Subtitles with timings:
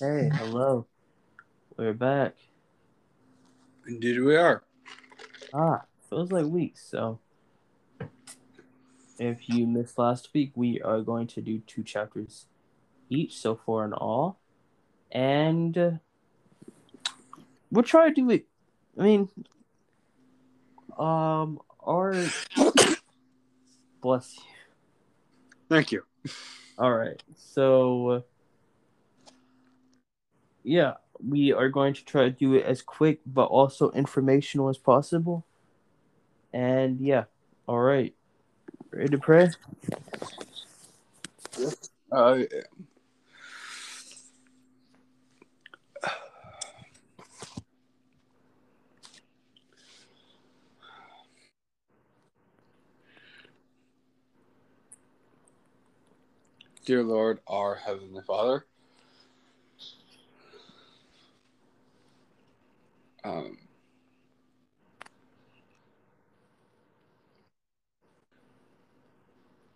[0.00, 0.86] Hey, hello.
[1.76, 2.36] We're back.
[3.84, 4.62] Indeed, we are.
[5.52, 6.88] Ah, feels like weeks.
[6.88, 7.18] So,
[9.18, 12.46] if you missed last week, we are going to do two chapters
[13.10, 14.38] each, so four in all,
[15.10, 15.98] and
[17.72, 18.46] we'll try to do it.
[18.96, 19.28] I mean,
[20.96, 22.14] um, our
[24.00, 24.42] bless you.
[25.68, 26.04] Thank you.
[26.78, 28.22] All right, so
[30.68, 30.94] yeah,
[31.26, 35.46] we are going to try to do it as quick but also informational as possible.
[36.52, 37.24] And yeah,
[37.66, 38.14] all right,
[38.90, 39.48] ready to pray?
[42.12, 42.40] Uh,
[56.84, 58.66] dear Lord, our Heavenly Father,
[63.24, 63.58] um,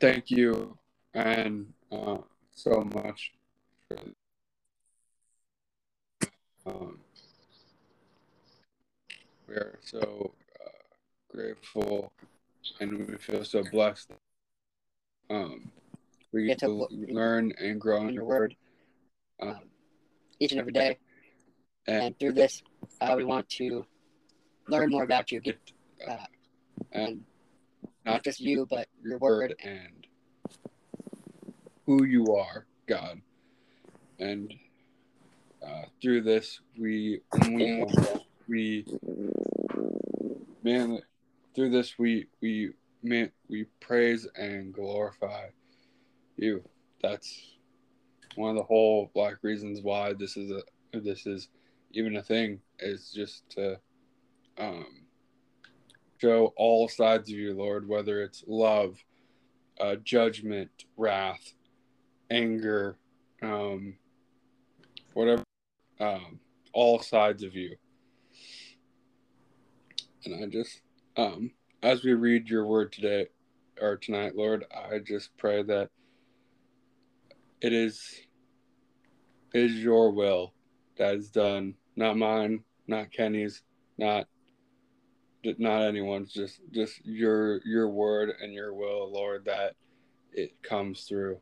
[0.00, 0.76] thank you
[1.14, 2.18] and uh,
[2.54, 3.32] so much
[3.88, 3.98] for
[6.66, 6.98] um,
[9.48, 10.32] we are so
[10.64, 10.68] uh,
[11.34, 12.12] grateful
[12.80, 14.12] and we feel so blessed.
[15.28, 15.70] Um,
[16.32, 18.54] we get Get to to learn and grow in your word.
[19.40, 19.60] um,
[20.38, 20.98] each and every day.
[21.86, 22.62] And through this,
[23.00, 23.84] uh, we want to
[24.68, 25.58] learn more about you, get,
[26.06, 27.06] uh,
[28.04, 29.54] not just you, but your word.
[29.62, 30.06] and
[31.86, 33.20] who you are, God.
[34.18, 34.52] And
[35.64, 37.84] uh, through this, we we
[38.48, 38.86] we
[40.62, 41.00] man
[41.54, 42.70] through this we we
[43.02, 45.46] man we praise and glorify
[46.36, 46.62] you.
[47.02, 47.56] That's
[48.36, 50.62] one of the whole black reasons why this is a
[51.00, 51.48] this is
[51.92, 53.78] even a thing is just to
[54.58, 55.04] um,
[56.20, 58.98] show all sides of you, Lord, whether it's love,
[59.80, 61.52] uh, judgment, wrath,
[62.30, 62.96] anger,
[63.42, 63.94] um,
[65.14, 65.42] whatever,
[66.00, 66.40] um,
[66.72, 67.76] all sides of you.
[70.24, 70.80] And I just,
[71.16, 71.50] um,
[71.82, 73.26] as we read your word today
[73.80, 75.90] or tonight, Lord, I just pray that
[77.60, 78.20] it is
[79.54, 80.52] your will
[80.96, 83.62] that is done, not mine, not Kenny's,
[83.98, 84.26] not
[85.58, 89.74] not anyone's, just just your your word and your will, Lord, that
[90.32, 91.40] it comes through.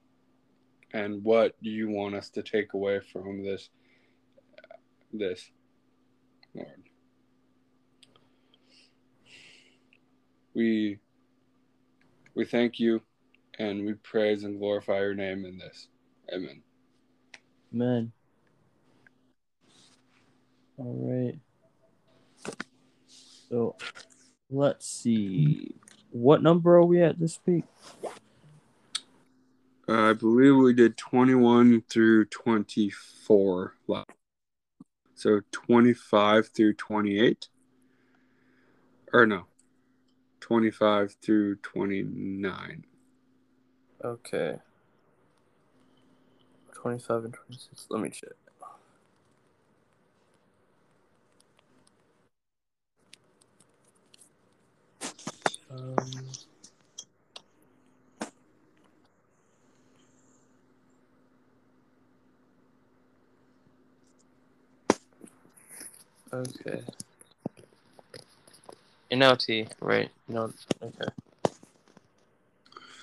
[0.93, 3.69] And what do you want us to take away from this
[5.13, 5.51] this,
[6.55, 6.83] Lord?
[10.55, 10.99] We
[12.35, 13.03] we thank you
[13.59, 15.89] and we praise and glorify your name in this.
[16.33, 16.63] Amen.
[17.71, 18.13] Man.
[20.81, 21.39] All right.
[23.51, 23.77] So
[24.49, 25.75] let's see.
[26.11, 27.65] What number are we at this week?
[29.87, 34.09] Uh, I believe we did 21 through 24 last.
[35.15, 37.49] So 25 through 28.
[39.13, 39.45] Or no.
[40.41, 42.85] 25 through 29.
[44.03, 44.57] Okay.
[46.73, 47.87] 25 and 26.
[47.91, 48.31] Let me check.
[55.71, 55.97] Um,
[66.33, 66.83] okay.
[69.13, 70.11] NLT, right?
[70.29, 71.05] No, okay.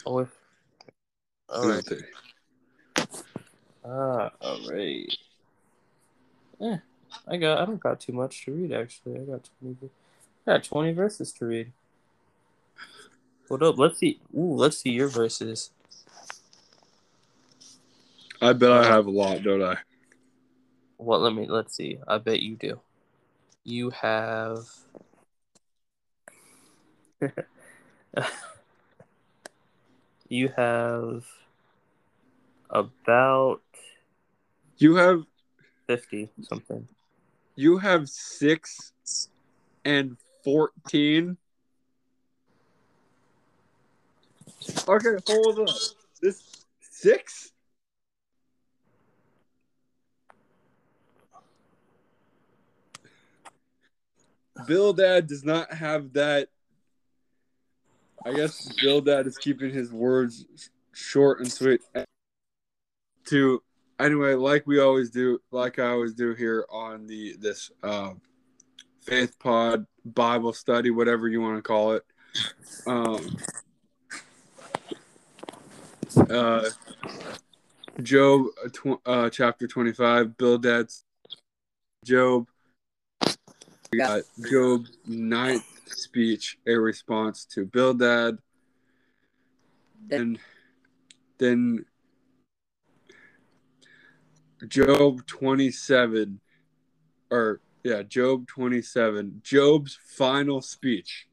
[0.06, 0.30] Oh, if,
[1.50, 1.84] all right.
[3.86, 5.18] Ah, alright.
[6.60, 6.78] Yeah,
[7.28, 7.60] I got.
[7.60, 9.16] I don't got too much to read actually.
[9.16, 9.90] I got twenty.
[10.46, 11.72] I got twenty verses to read.
[13.50, 13.78] Hold up.
[13.78, 14.20] Let's see.
[14.36, 15.72] Ooh, let's see your verses.
[18.42, 19.78] I bet Uh, I have a lot, don't I?
[20.98, 21.48] Well, Let me.
[21.48, 21.98] Let's see.
[22.08, 22.80] I bet you do.
[23.64, 24.66] You have.
[30.30, 31.26] you have
[32.70, 33.62] about
[34.78, 35.24] You have
[35.88, 36.88] fifty something.
[37.56, 39.30] you have 6
[39.86, 41.38] and 14.
[44.88, 45.76] Okay, hold up.
[46.22, 47.52] This 6?
[54.66, 56.50] Bildad does not have that.
[58.26, 60.46] I guess Bildad is keeping his words
[60.92, 61.82] short and sweet.
[63.26, 63.62] To
[64.00, 68.12] anyway, like we always do, like I always do here on the this uh,
[69.02, 72.04] faith pod Bible study, whatever you want to call it.
[72.86, 73.38] Um,
[76.18, 76.70] uh,
[78.02, 81.04] Job tw- uh, chapter twenty five, Bildad's
[82.06, 82.48] Job.
[83.92, 88.38] We got Job's ninth speech, a response to Bildad.
[90.12, 90.40] And
[91.38, 91.86] then
[94.68, 96.40] Job 27,
[97.30, 101.28] or yeah, Job 27, Job's final speech.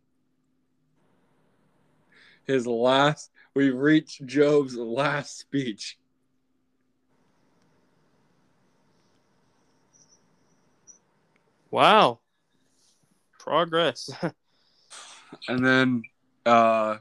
[2.44, 5.98] His last, we've reached Job's last speech.
[11.70, 12.20] Wow.
[13.38, 14.10] Progress.
[15.48, 16.02] And then,
[16.46, 16.98] uh,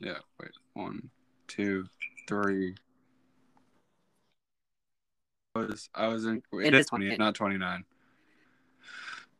[0.00, 1.08] yeah, wait, one,
[1.46, 1.86] two,
[2.26, 2.74] three.
[5.54, 7.18] I was I was in wait, It it is is twenty 28.
[7.20, 7.84] not twenty nine.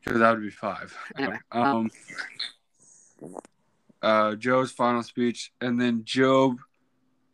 [0.04, 0.96] Because that would be five.
[1.18, 1.90] Anyway, Um
[4.02, 6.58] uh Joe's final speech and then Job,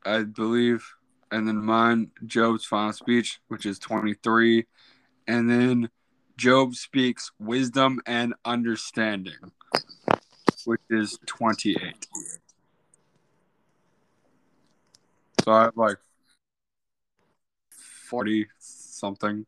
[0.04, 0.84] I believe,
[1.30, 4.66] and then mine, Job's final speech, which is twenty three,
[5.26, 5.90] and then
[6.36, 9.52] Job speaks wisdom and understanding,
[10.64, 12.06] which is twenty eight.
[15.44, 15.98] So I have like
[18.08, 19.46] forty something.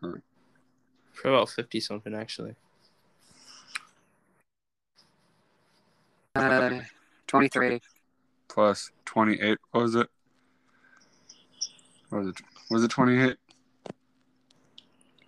[0.00, 2.54] For about 50 something, actually.
[6.38, 6.80] Uh,
[7.26, 7.80] 23.
[8.48, 10.08] plus 28 what was it
[12.08, 12.36] what was it
[12.70, 13.36] was it 28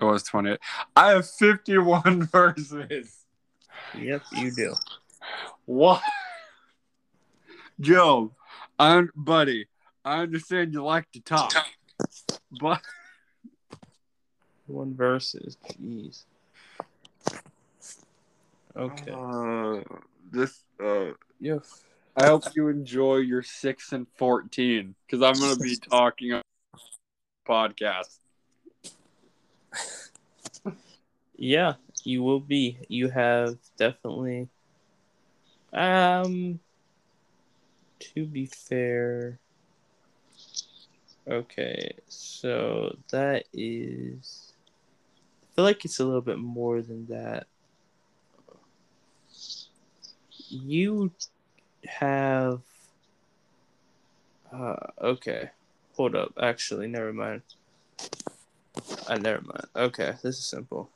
[0.01, 0.59] it was 28
[0.97, 3.17] i have 51 verses
[3.99, 4.75] Yep, you do.
[5.67, 6.01] what
[7.81, 8.33] joe
[8.79, 9.67] i'm buddy
[10.05, 11.55] i understand you like to talk
[12.61, 12.81] but
[14.67, 15.57] One verses.
[15.81, 16.25] Jeez.
[18.81, 19.13] Okay.
[19.13, 19.81] uh,
[20.33, 21.65] this uh Yep.
[22.17, 26.43] i hope you enjoy your 6 and 14 because i'm gonna be talking on
[27.47, 28.21] podcast
[31.41, 32.77] Yeah, you will be.
[32.89, 34.49] You have definitely.
[35.73, 36.61] Um.
[37.99, 39.39] To be fair.
[41.27, 44.53] Okay, so that is.
[45.43, 47.47] I feel like it's a little bit more than that.
[50.51, 51.13] You
[51.87, 52.61] have.
[54.53, 55.51] Uh, okay.
[55.97, 56.33] Hold up.
[56.41, 57.43] Actually, never mind.
[59.07, 59.67] Uh, never mind.
[59.77, 60.91] Okay, this is simple.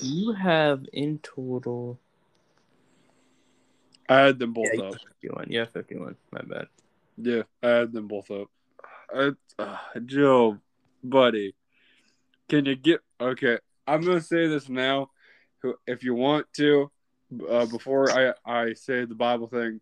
[0.00, 1.98] You have in total.
[4.08, 5.46] i had them both yeah, up 51.
[5.48, 6.16] Yeah, 51.
[6.30, 6.66] My bad.
[7.16, 8.48] Yeah, I had them both up.
[9.14, 9.76] I, uh,
[10.06, 10.58] Joe,
[11.02, 11.54] buddy,
[12.48, 13.58] can you get okay?
[13.86, 15.10] I'm gonna say this now.
[15.62, 16.90] Who- If you want to,
[17.48, 19.80] uh, before I I say the Bible thing,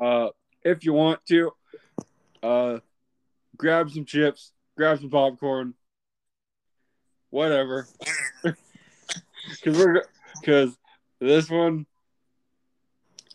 [0.00, 0.28] uh,
[0.62, 1.52] if you want to,
[2.42, 2.78] uh,
[3.56, 5.74] grab some chips, grab some popcorn,
[7.30, 7.88] whatever,
[8.42, 10.04] because we're
[10.40, 10.76] because
[11.20, 11.86] this one.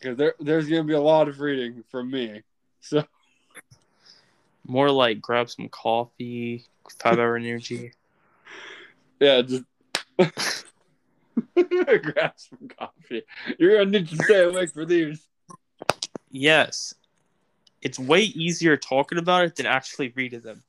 [0.00, 2.42] Because there, there's going to be a lot of reading from me.
[2.80, 3.02] So,
[4.64, 6.64] More like grab some coffee,
[7.02, 7.92] five hour energy.
[9.20, 9.64] Yeah, just
[12.02, 13.22] grab some coffee.
[13.58, 15.26] You're gonna need to stay awake for these.
[16.30, 16.94] Yes.
[17.80, 20.62] It's way easier talking about it than actually reading them.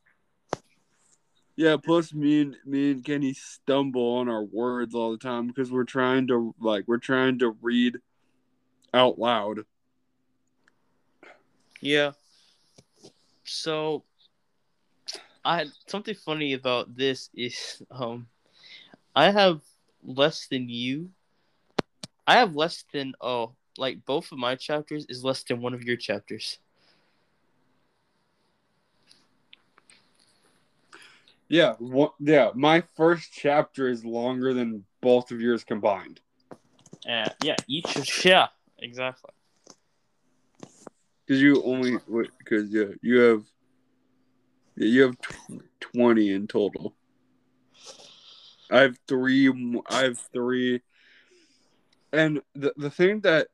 [1.56, 5.72] Yeah, plus me and me and Kenny stumble on our words all the time because
[5.72, 7.98] we're trying to like we're trying to read
[8.94, 9.66] out loud.
[11.82, 12.12] Yeah.
[13.44, 14.04] So
[15.44, 18.28] I something funny about this is um
[19.16, 19.62] I have
[20.04, 21.10] less than you.
[22.28, 25.84] I have less than oh like both of my chapters is less than one of
[25.84, 26.60] your chapters.
[31.48, 32.52] Yeah, one, yeah.
[32.54, 36.20] My first chapter is longer than both of yours combined.
[37.10, 39.32] Uh, yeah, each is yeah, exactly.
[41.26, 41.98] Because you only
[42.38, 43.44] because yeah you have
[44.76, 46.94] yeah, you have tw- twenty in total.
[48.70, 49.52] I have three.
[49.90, 50.82] I have three.
[52.12, 53.48] And the the thing that,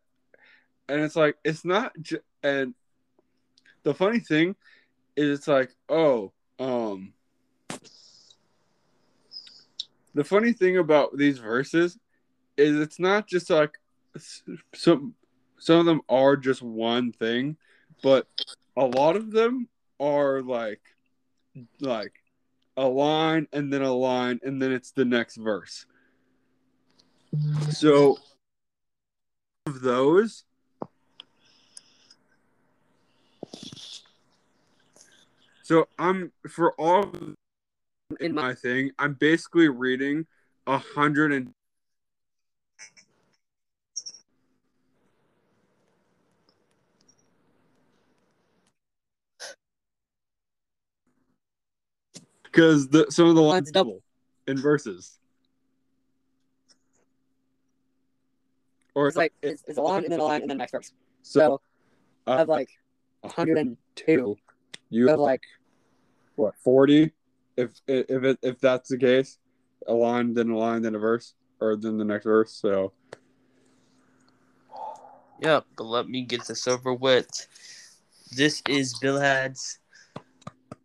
[0.88, 1.94] and it's like it's not.
[2.02, 2.74] J- and
[3.84, 4.56] the funny thing
[5.16, 7.14] is, it's like oh um.
[10.14, 11.98] The funny thing about these verses
[12.56, 13.78] is it's not just like
[14.74, 15.14] some
[15.58, 17.58] some of them are just one thing,
[18.02, 18.28] but
[18.78, 19.68] a lot of them
[20.00, 20.82] are like
[21.80, 22.14] like
[22.78, 25.86] a line and then a line and then it's the next verse.
[27.70, 28.18] So
[29.68, 30.46] of those
[35.66, 37.12] So I'm for all
[38.20, 40.28] in my thing, I'm basically reading
[40.68, 41.56] a hundred and
[52.56, 54.02] because the some of the lines double
[54.48, 55.20] in verses.
[58.94, 60.94] Or It's like it's, it's a line and then a line and then next verse.
[61.22, 61.62] so So
[62.26, 62.70] I uh, have like
[63.22, 64.38] 102
[64.90, 65.42] you have like
[66.36, 67.12] what forty?
[67.58, 69.38] If if it, if that's the case,
[69.88, 72.52] a line then a line then a verse or then the next verse.
[72.52, 72.94] So
[75.42, 77.48] Yep, but let me get this over with.
[78.32, 79.80] This is Bilhad's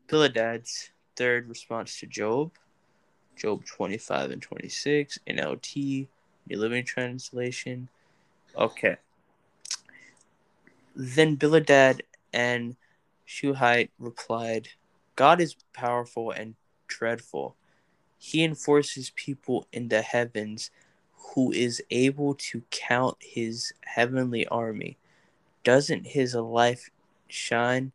[0.08, 2.52] Biladad's third response to Job.
[3.36, 6.06] Job 25 and 26, NLT,
[6.48, 7.88] New Living Translation.
[8.56, 8.96] Okay.
[10.94, 12.00] Then Biladad
[12.32, 12.76] and
[13.24, 14.68] Shuhite replied,
[15.16, 16.54] God is powerful and
[16.86, 17.56] dreadful.
[18.18, 20.70] He enforces people in the heavens
[21.34, 24.98] who is able to count his heavenly army.
[25.64, 26.90] Doesn't his life
[27.28, 27.92] shine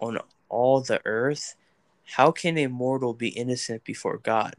[0.00, 1.56] on all the earth?
[2.04, 4.54] How can a mortal be innocent before God?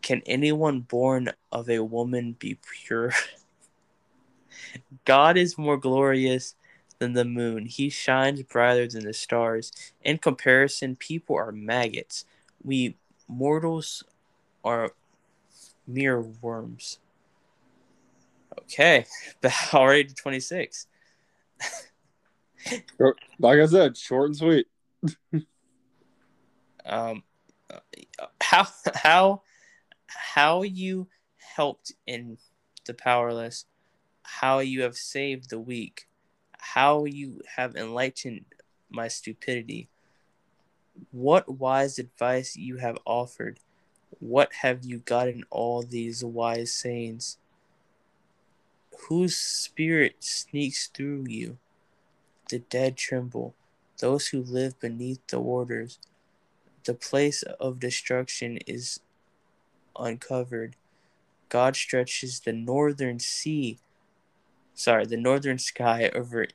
[0.00, 3.12] Can anyone born of a woman be pure?
[5.04, 6.54] God is more glorious
[6.98, 7.66] than the moon.
[7.66, 9.72] He shines brighter than the stars.
[10.02, 12.24] In comparison, people are maggots.
[12.62, 12.96] We
[13.28, 14.04] mortals
[14.64, 14.92] are
[15.86, 16.98] mere worms.
[18.60, 19.06] Okay,
[19.74, 20.86] already to 26.
[23.38, 24.66] like I said, short and sweet.
[26.84, 27.22] Um,
[28.40, 29.42] how how
[30.06, 31.08] how you
[31.56, 32.38] helped in
[32.86, 33.66] the powerless,
[34.22, 36.06] how you have saved the weak,
[36.58, 38.44] how you have enlightened
[38.90, 39.88] my stupidity.
[41.10, 43.58] What wise advice you have offered.
[44.20, 47.38] What have you gotten all these wise sayings?
[49.08, 51.58] Whose spirit sneaks through you?
[52.48, 53.54] The dead tremble,
[53.98, 55.98] those who live beneath the waters.
[56.84, 59.00] The place of destruction is
[59.96, 60.76] uncovered.
[61.48, 63.78] God stretches the northern sea,
[64.74, 66.46] sorry, the northern sky over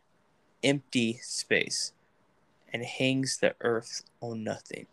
[0.64, 1.94] empty space
[2.74, 4.88] and hangs the earth on nothing.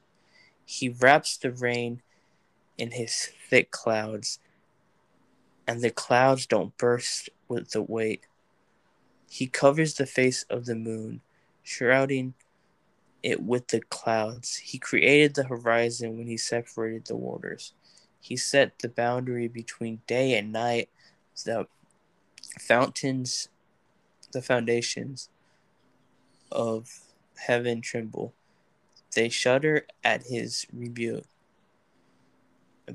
[0.64, 2.02] He wraps the rain
[2.78, 4.38] in his thick clouds,
[5.66, 8.26] and the clouds don't burst with the weight.
[9.28, 11.22] He covers the face of the moon,
[11.62, 12.34] shrouding
[13.24, 14.56] it with the clouds.
[14.56, 17.72] He created the horizon when he separated the waters.
[18.20, 20.90] He set the boundary between day and night.
[21.44, 21.66] The
[22.60, 23.48] fountains,
[24.32, 25.30] the foundations
[26.52, 27.00] of
[27.36, 28.34] heaven tremble.
[29.14, 31.24] They shudder at his rebuke.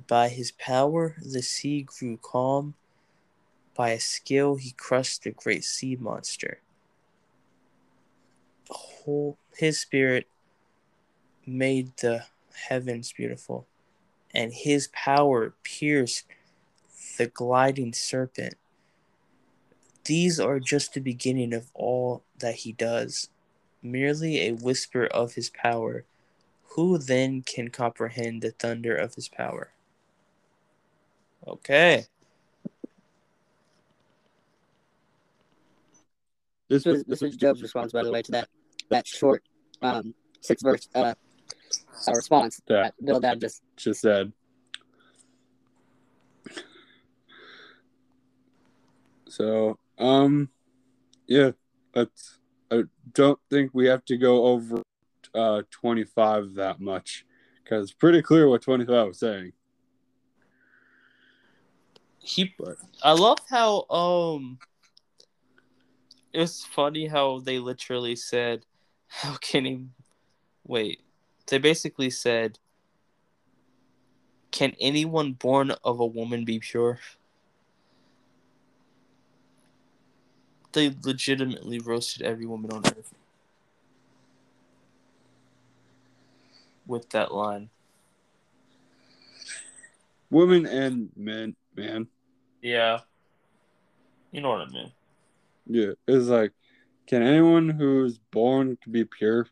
[0.08, 2.76] By his power, the sea grew calm.
[3.74, 6.60] By his skill, he crushed the great sea monster.
[8.70, 10.28] Whole, his spirit
[11.46, 13.68] made the heavens beautiful,
[14.34, 16.26] and his power pierced
[17.18, 18.56] the gliding serpent.
[20.06, 23.30] These are just the beginning of all that he does,
[23.82, 26.06] merely a whisper of his power.
[26.76, 29.72] Who then can comprehend the thunder of his power?
[31.48, 32.06] Okay.
[36.68, 38.48] This This was this was Job's response, by the way, to that
[38.90, 39.44] that short
[39.82, 41.14] um six verse uh,
[42.08, 42.84] uh response Yeah.
[42.84, 44.34] that Bildad just just said.
[49.30, 50.50] So, um,
[51.28, 51.52] yeah,
[51.94, 52.40] that's.
[52.72, 54.82] I don't think we have to go over
[55.34, 57.26] uh 25 that much
[57.64, 59.54] because it's pretty clear what 25 was saying.
[62.20, 62.54] He
[63.04, 64.60] I love how um
[66.32, 68.66] it's funny how they literally said
[69.24, 69.86] how can he
[70.66, 71.02] wait.
[71.48, 72.60] They basically said
[74.52, 77.00] can anyone born of a woman be pure?
[80.72, 83.14] They legitimately roasted every woman on earth
[86.86, 87.70] with that line.
[90.30, 92.08] Women and men, man.
[92.62, 93.00] Yeah.
[94.32, 94.92] You know what I mean.
[95.66, 96.52] Yeah, it's like,
[97.10, 99.48] can anyone who's born be pure?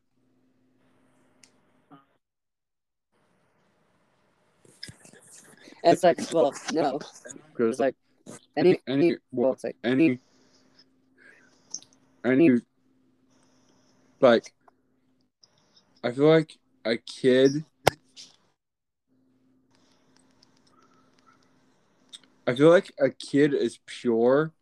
[5.83, 6.99] It's like, well, no.
[6.99, 7.95] It's Because like
[8.55, 10.19] any, any well, it's like any
[12.23, 12.61] any
[14.19, 14.53] like
[16.03, 17.65] I feel like a kid
[22.45, 24.53] I feel like a kid is pure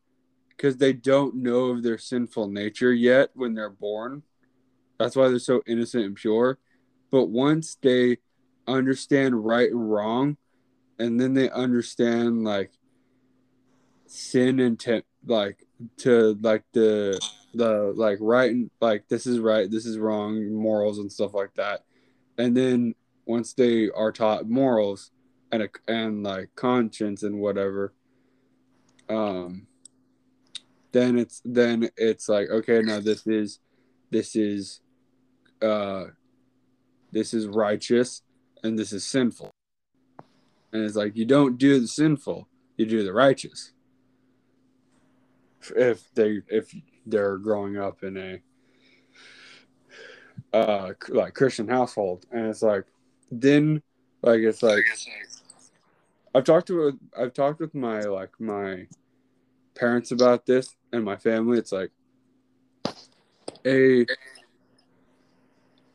[0.56, 4.24] because they don't know of their sinful nature yet when they're born.
[5.00, 6.60] That's why they're so innocent and pure.
[7.12, 8.18] But once they
[8.68, 10.38] understand right and wrong,
[10.98, 12.72] and then they understand like
[14.08, 15.66] sin and like
[15.98, 17.20] to like the
[17.54, 21.54] the like right and like this is right, this is wrong, morals and stuff like
[21.56, 21.84] that.
[22.38, 22.96] And then
[23.26, 25.12] once they are taught morals
[25.52, 27.94] and a, and like conscience and whatever,
[29.10, 29.68] um,
[30.96, 33.60] then it's then it's like okay, now this is
[34.12, 34.80] this is
[35.62, 36.06] uh
[37.12, 38.22] this is righteous
[38.64, 39.52] and this is sinful.
[40.72, 42.48] And it's like you don't do the sinful,
[42.78, 43.74] you do the righteous.
[45.76, 46.74] If they if
[47.06, 48.40] they're growing up in a
[50.54, 52.86] uh like Christian household and it's like
[53.30, 53.82] then
[54.22, 54.86] like it's like
[56.34, 58.88] I've talked to I've talked with my like my
[59.76, 61.92] parents about this and my family it's like
[63.66, 64.06] a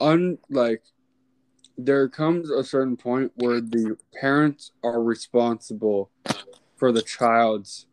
[0.01, 0.83] un like
[1.79, 6.11] there comes a certain point where the parents are responsible
[6.77, 7.87] for the child's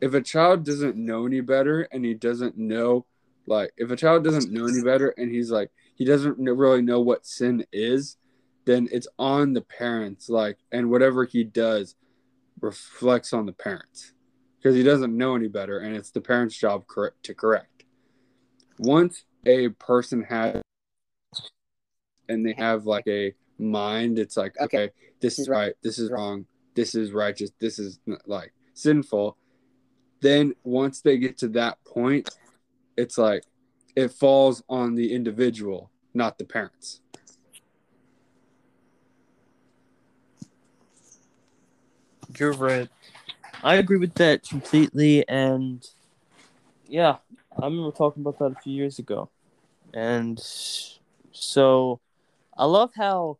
[0.00, 3.04] if a child doesn't know any better and he doesn't know
[3.46, 7.00] like if a child doesn't know any better and he's like he doesn't really know
[7.00, 8.16] what sin is
[8.64, 11.96] then it's on the parents like and whatever he does
[12.60, 14.12] reflects on the parents
[14.58, 17.84] because he doesn't know any better and it's the parents job cor- to correct
[18.78, 20.60] once a person has
[22.28, 24.84] and they have like a mind it's like Okay.
[24.84, 29.36] okay, this is right this is wrong this is righteous this is like sinful
[30.20, 32.28] then once they get to that point
[32.96, 33.44] it's like
[33.96, 37.00] it falls on the individual not the parents
[42.38, 42.88] You're right.
[43.62, 45.84] I agree with that completely, and
[46.86, 47.16] yeah,
[47.60, 49.30] I remember talking about that a few years ago,
[49.92, 50.38] and
[51.32, 52.00] so
[52.56, 53.38] I love how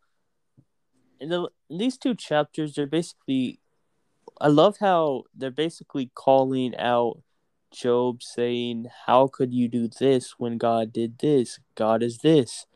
[1.21, 3.61] in, the, in these two chapters they're basically.
[4.41, 7.23] I love how they're basically calling out
[7.71, 11.61] Job, saying, "How could you do this when God did this?
[11.75, 12.67] God is this.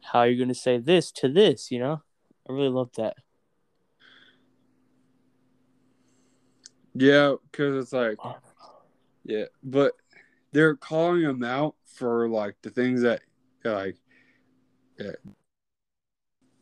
[0.00, 2.02] How are you going to say this to this?" You know,
[2.48, 3.16] I really love that.
[6.94, 8.18] Yeah because it's like
[9.24, 9.92] yeah but
[10.52, 13.20] they're calling him out for like the things that
[13.64, 13.96] like
[14.98, 15.12] yeah.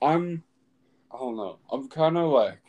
[0.02, 0.42] i'm
[1.12, 1.58] i don't know.
[1.72, 2.60] I'm kind of like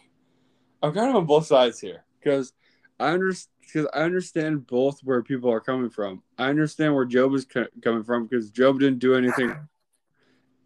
[0.81, 2.53] i'm kind of on both sides here because
[2.99, 6.23] i understand because i understand both where people are coming from.
[6.37, 9.55] I understand where job is co- coming from because job didn't do anything.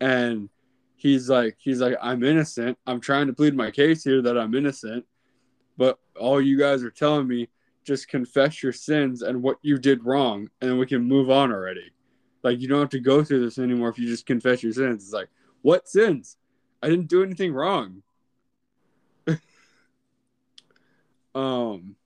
[0.01, 0.49] And
[0.95, 2.77] he's like he's like i'm innocent.
[2.87, 5.05] I'm trying to plead my case here that i'm innocent
[5.77, 7.49] but all you guys are telling me
[7.83, 11.91] just confess your sins and what you did wrong and we can move on already.
[12.43, 15.03] Like you don't have to go through this anymore if you just confess your sins.
[15.03, 15.29] It's like
[15.61, 16.37] what sins?
[16.81, 18.01] I didn't do anything wrong.
[21.35, 21.97] Um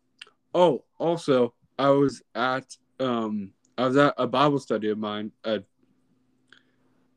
[0.53, 5.63] oh also i was at um i was at a bible study of mine at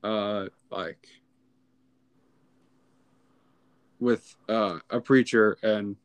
[0.05, 1.09] uh like
[3.99, 5.97] with uh a preacher and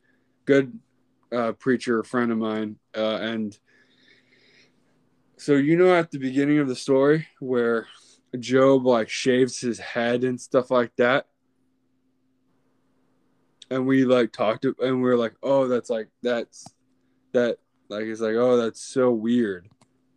[0.47, 0.79] good
[1.31, 3.59] uh preacher friend of mine uh and
[5.37, 7.85] so you know at the beginning of the story where
[8.39, 11.27] job like shaves his head and stuff like that
[13.69, 16.65] and we like talked to, and we are like oh that's like that's
[17.33, 17.57] that
[17.89, 19.67] like it's like oh that's so weird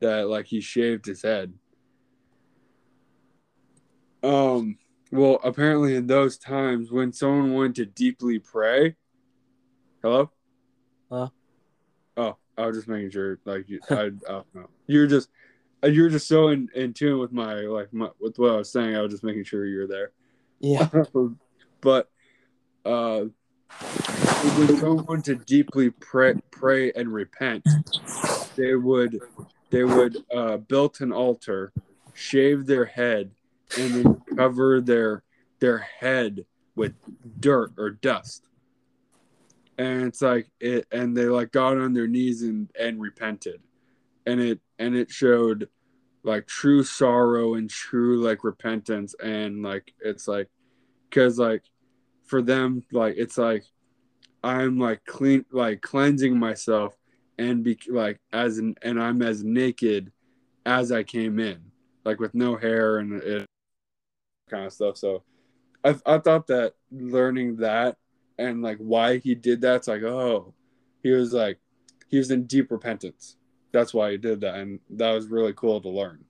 [0.01, 1.53] that like he shaved his head.
[4.23, 4.79] Um
[5.11, 8.97] well apparently in those times when someone wanted to deeply pray
[10.03, 10.31] hello
[11.11, 11.29] Huh?
[12.17, 15.29] oh i was just making sure like you i, I don't know you're just
[15.83, 18.95] you're just so in, in tune with my like my, with what i was saying
[18.97, 20.13] i was just making sure you're there
[20.61, 20.89] Yeah.
[21.81, 22.11] but
[22.85, 23.25] uh
[24.57, 27.67] when someone to deeply pray pray and repent
[28.57, 29.21] they would
[29.71, 31.73] they would uh build an altar
[32.15, 33.31] shave their head
[33.79, 35.23] and then cover their
[35.61, 36.95] their head with
[37.41, 38.47] dirt or dust
[39.81, 43.63] and it's like it and they like got on their knees and and repented.
[44.27, 45.71] And it and it showed
[46.23, 49.15] like true sorrow and true like repentance.
[49.23, 50.49] And like it's like
[51.09, 51.63] because like
[52.25, 53.65] for them like it's like
[54.45, 56.97] i'm like clean like cleansing myself
[57.39, 60.13] and be like as an and i'm as naked
[60.65, 61.59] as i came in
[62.05, 63.47] like with no hair and it
[64.49, 64.97] kind of stuff.
[64.97, 65.25] So
[65.85, 67.97] i, I thought that learning that
[68.41, 70.55] and like why he did that it's like oh
[71.03, 71.59] he was like
[72.09, 73.37] he was in deep repentance.
[73.73, 76.25] That's why he did that and that was really cool to learn.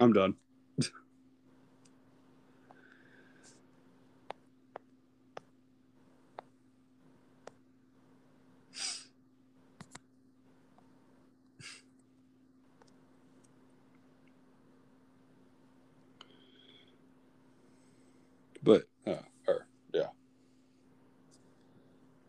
[0.00, 0.36] I'm done
[18.62, 20.08] but uh or yeah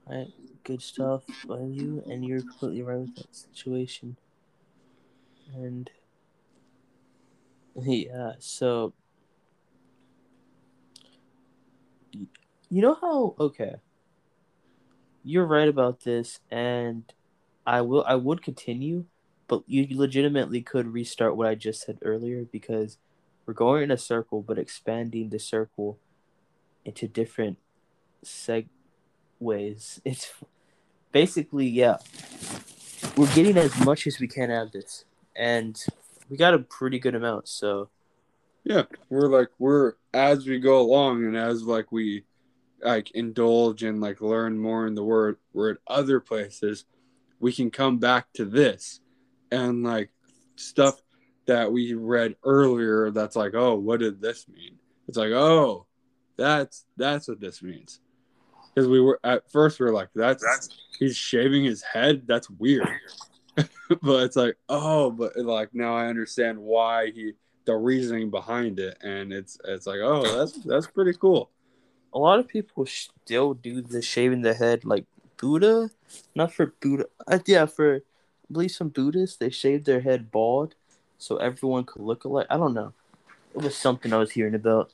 [0.07, 0.27] Right,
[0.75, 4.17] good stuff by you, and you're completely right with that situation.
[5.53, 5.89] And
[7.81, 8.93] yeah, so
[12.11, 13.75] you know how okay,
[15.23, 17.03] you're right about this, and
[17.65, 19.05] I will I would continue,
[19.47, 22.97] but you legitimately could restart what I just said earlier because
[23.45, 25.99] we're going in a circle, but expanding the circle
[26.83, 27.59] into different
[28.25, 28.67] segues.
[30.05, 30.33] It's
[31.15, 31.95] basically yeah,
[33.15, 35.81] we're getting as much as we can out of this, and
[36.29, 37.47] we got a pretty good amount.
[37.47, 37.89] So.
[38.67, 42.23] Yeah we're like we're as we go along and as like we
[42.81, 46.85] like indulge and like learn more in the word we're at other places
[47.39, 49.01] we can come back to this.
[49.51, 50.09] And like
[50.55, 50.99] stuff
[51.45, 54.79] that we read earlier that's like oh what did this mean?
[55.07, 55.85] It's like oh
[56.35, 57.99] that's that's what this means
[58.75, 62.49] because we were at first we were like that's, That's- he's shaving his head that's
[62.49, 62.87] weird
[63.55, 67.33] but it's like oh but like now i understand why he
[67.65, 71.49] the reasoning behind it and it's it's like oh that's that's pretty cool
[72.13, 75.05] a lot of people still do the shaving the head like
[75.37, 75.89] Buddha,
[76.33, 77.05] not for Buddha.
[77.27, 78.01] Uh, yeah, for I
[78.51, 80.75] believe some Buddhists they shave their head bald
[81.17, 82.47] so everyone could look alike.
[82.49, 82.93] I don't know.
[83.53, 84.91] It was something I was hearing about,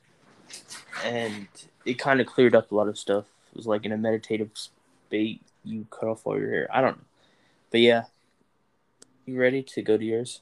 [1.04, 1.48] and
[1.86, 3.26] it kind of cleared up a lot of stuff.
[3.52, 6.68] It was like in a meditative state, you cut off all your hair.
[6.72, 7.04] I don't know,
[7.70, 8.04] but yeah.
[9.26, 10.42] You ready to go to yours?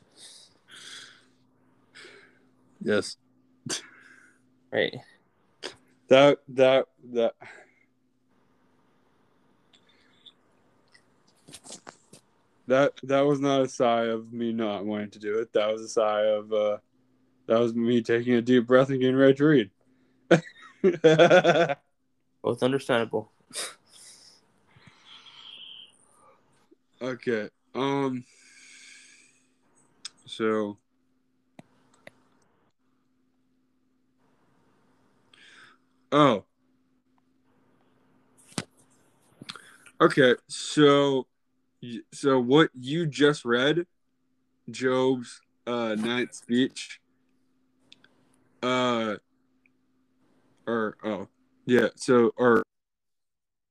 [2.81, 3.17] yes
[4.71, 4.95] Right.
[6.07, 7.33] that that that
[12.67, 15.81] that that was not a sigh of me not wanting to do it that was
[15.81, 16.77] a sigh of uh
[17.47, 19.69] that was me taking a deep breath and getting ready to read
[22.41, 23.31] Both understandable.
[27.01, 27.49] Okay.
[27.75, 28.25] Um.
[30.25, 30.77] So.
[36.11, 36.43] Oh.
[40.01, 40.35] Okay.
[40.47, 41.27] So.
[42.13, 43.85] So what you just read,
[44.69, 46.99] Job's uh ninth speech.
[48.61, 49.15] Uh.
[50.67, 51.27] Or oh
[51.69, 51.87] yeah.
[51.95, 52.63] So or.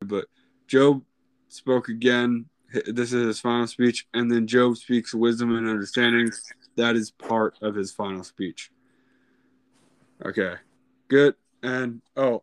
[0.01, 0.27] But
[0.69, 1.03] Job
[1.49, 2.47] spoke again
[2.87, 6.31] this is his final speech and then job speaks wisdom and understanding
[6.77, 8.71] that is part of his final speech
[10.25, 10.55] okay
[11.09, 12.43] good and oh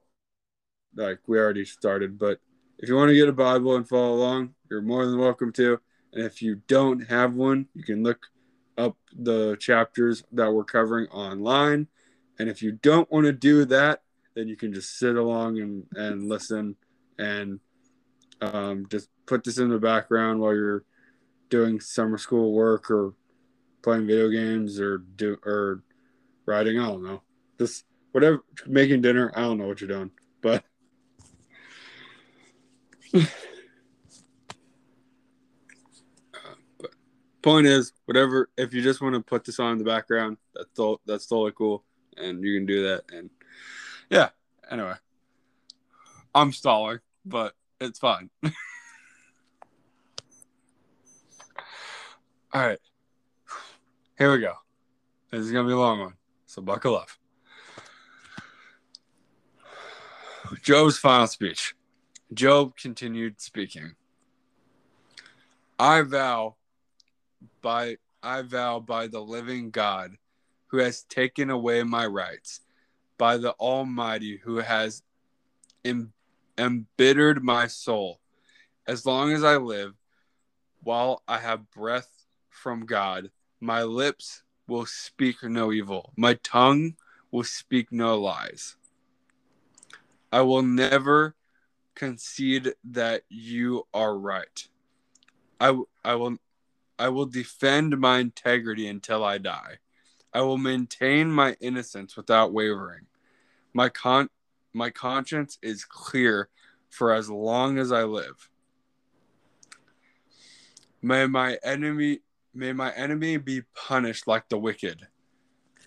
[0.96, 2.39] like we already started but
[2.80, 5.80] if you want to get a bible and follow along you're more than welcome to
[6.13, 8.26] and if you don't have one you can look
[8.78, 11.88] up the chapters that we're covering online
[12.39, 14.02] and if you don't want to do that
[14.36, 16.76] then you can just sit along and, and listen
[17.17, 17.60] and
[18.41, 20.84] um, just put this in the background while you're
[21.50, 23.13] doing summer school work or
[23.82, 25.84] playing video games or do or
[26.45, 26.80] writing.
[26.80, 27.21] I don't know.
[27.58, 29.32] Just whatever, making dinner.
[29.36, 30.63] I don't know what you're doing, but.
[33.13, 33.24] But
[37.41, 38.50] point is, whatever.
[38.58, 41.00] If you just want to put this on in the background, that's all.
[41.06, 41.86] That's totally cool,
[42.17, 43.04] and you can do that.
[43.13, 43.30] And
[44.10, 44.30] yeah.
[44.70, 44.94] Anyway,
[46.34, 48.30] I'm stalling, but it's fine.
[52.54, 52.80] All right.
[54.18, 54.54] Here we go.
[55.32, 56.13] This is going to be a long one,
[56.46, 57.10] so buckle up.
[60.62, 61.76] Job's final speech.
[62.34, 63.96] Job continued speaking.
[65.78, 66.56] I vow
[67.62, 70.15] by I vow by the living God
[70.68, 72.62] who has taken away my rights,
[73.17, 75.04] by the Almighty who has
[75.84, 76.13] em-
[76.58, 78.19] embittered my soul.
[78.88, 79.93] As long as I live,
[80.84, 86.95] while I have breath from God, my lips will speak no evil, my tongue
[87.32, 88.75] will speak no lies.
[90.32, 91.36] I will never
[91.95, 94.67] concede that you are right.
[95.60, 96.38] I, I will
[96.97, 99.80] I will defend my integrity until I die.
[100.36, 103.06] I will maintain my innocence without wavering.
[103.74, 104.28] My con
[104.74, 106.50] my conscience is clear
[106.89, 108.50] for as long as I live.
[111.02, 112.19] May my enemy
[112.54, 115.08] may my enemy be punished like the wicked.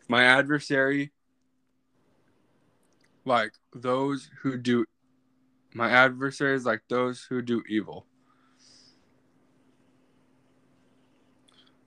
[0.08, 1.12] My adversary
[3.26, 4.87] like those who do
[5.74, 8.06] my adversaries like those who do evil.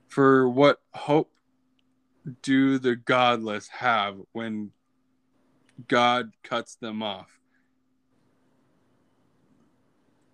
[0.06, 1.31] For what hope
[2.42, 4.70] do the godless have when
[5.88, 7.38] God cuts them off?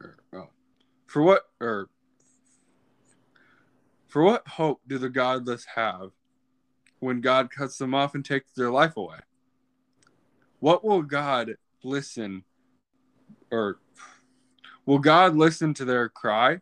[0.01, 0.48] Or, oh.
[1.07, 1.88] For what or
[4.09, 6.11] for what hope do the godless have
[7.01, 9.18] when God cuts them off and takes their life away?
[10.61, 12.44] What will God listen
[13.51, 13.79] or
[14.85, 16.61] will God listen to their cry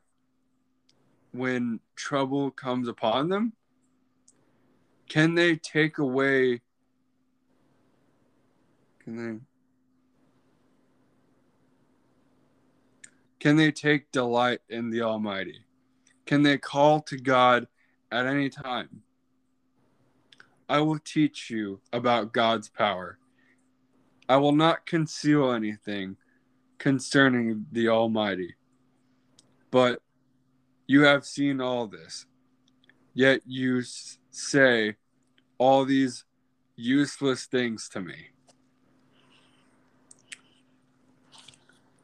[1.32, 3.52] when trouble comes upon them?
[5.08, 6.60] Can they take away
[9.04, 9.40] can they
[13.38, 15.60] Can they take delight in the Almighty?
[16.24, 17.68] Can they call to God
[18.10, 19.02] at any time?
[20.68, 23.18] I will teach you about God's power.
[24.28, 26.16] I will not conceal anything
[26.78, 28.56] concerning the Almighty.
[29.70, 30.02] But
[30.88, 32.26] you have seen all this.
[33.14, 33.82] Yet you
[34.36, 34.96] say
[35.56, 36.24] all these
[36.76, 38.28] useless things to me.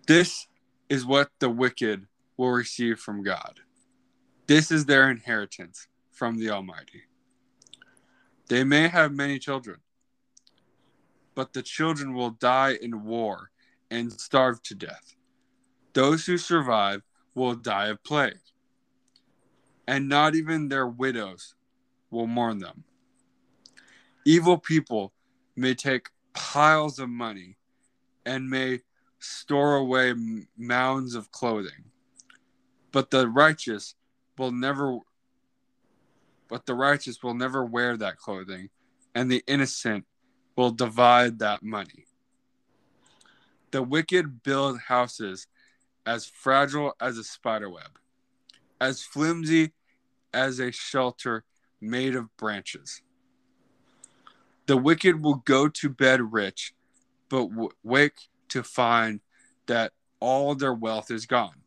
[0.07, 0.47] This
[0.89, 3.61] is what the wicked will receive from God.
[4.47, 7.03] This is their inheritance from the Almighty.
[8.49, 9.81] They may have many children,
[11.35, 13.51] but the children will die in war
[13.91, 15.15] and starve to death.
[15.93, 17.03] Those who survive
[17.35, 18.41] will die of plague,
[19.87, 21.55] and not even their widows
[22.13, 22.85] will mourn them.
[24.25, 25.13] Evil people
[25.57, 27.57] may take piles of money
[28.25, 28.81] and may
[29.19, 30.15] store away
[30.57, 31.91] mounds of clothing,
[32.93, 33.95] but the righteous
[34.39, 34.99] will never
[36.49, 38.69] but the righteous will never wear that clothing,
[39.15, 40.05] and the innocent
[40.55, 42.05] will divide that money.
[43.71, 45.47] The wicked build houses
[46.05, 47.99] as fragile as a spiderweb,
[48.79, 49.73] as flimsy
[50.35, 51.45] as a shelter
[51.83, 53.03] made of branches.
[54.67, 56.73] The wicked will go to bed rich,
[57.29, 59.21] but w- wake to find
[59.67, 61.63] that all their wealth is gone.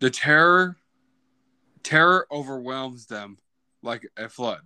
[0.00, 0.76] The terror
[1.82, 3.38] terror overwhelms them
[3.82, 4.62] like a flood.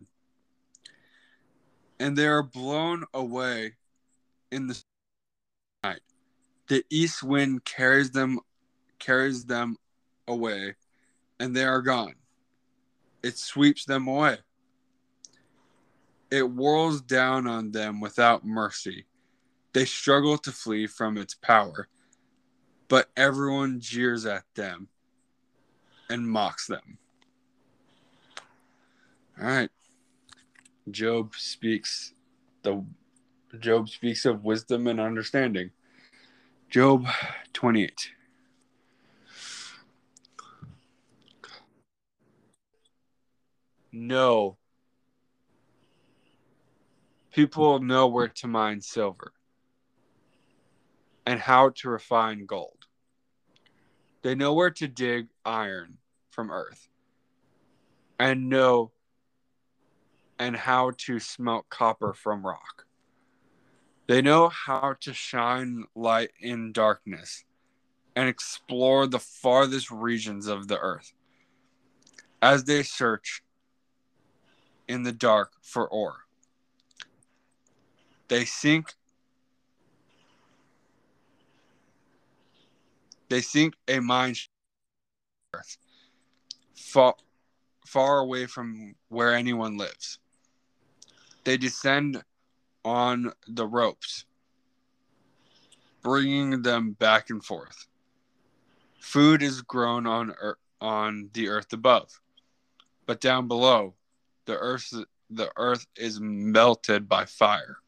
[1.98, 3.74] And they are blown away
[4.50, 4.80] in the
[5.82, 6.00] night.
[6.68, 8.40] The east wind carries them
[8.98, 9.76] carries them
[10.28, 10.74] away
[11.38, 12.14] and they are gone.
[13.26, 14.36] It sweeps them away.
[16.30, 19.06] It whirls down on them without mercy.
[19.72, 21.88] They struggle to flee from its power,
[22.86, 24.86] but everyone jeers at them
[26.08, 26.98] and mocks them.
[29.40, 29.70] All right.
[30.88, 32.14] Job speaks
[32.62, 32.84] the
[33.58, 35.72] Job speaks of wisdom and understanding.
[36.70, 37.08] Job
[37.54, 38.12] 28.
[43.98, 44.58] No.
[47.32, 49.32] People know where to mine silver
[51.24, 52.88] and how to refine gold.
[54.20, 55.96] They know where to dig iron
[56.30, 56.90] from earth
[58.18, 58.92] and know
[60.38, 62.84] and how to smelt copper from rock.
[64.08, 67.44] They know how to shine light in darkness
[68.14, 71.14] and explore the farthest regions of the earth.
[72.42, 73.42] As they search
[74.88, 76.26] in the dark for ore,
[78.28, 78.94] they sink
[83.28, 84.34] they sink a mine
[86.76, 87.14] far,
[87.84, 90.18] far away from where anyone lives.
[91.44, 92.22] They descend
[92.84, 94.24] on the ropes,
[96.02, 97.86] bringing them back and forth.
[99.00, 102.20] Food is grown on earth, on the earth above,
[103.06, 103.94] but down below
[104.46, 104.92] the earth
[105.28, 107.78] the earth is melted by fire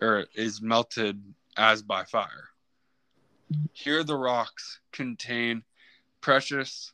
[0.00, 1.22] or is melted
[1.56, 2.48] as by fire.
[3.72, 5.62] Here the rocks contain
[6.20, 6.92] precious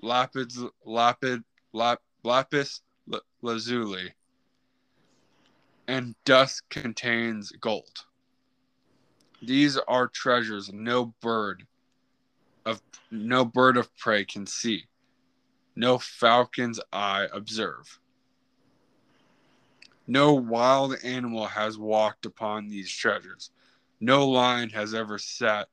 [0.00, 2.82] lapids lapid lap, lapis
[3.42, 4.14] lazuli
[5.86, 8.04] and dust contains gold.
[9.42, 11.66] These are treasures no bird
[12.66, 14.84] of no bird of prey can see,
[15.78, 18.00] no falcon's eye observe.
[20.08, 23.50] No wild animal has walked upon these treasures.
[24.00, 25.68] No lion has ever sat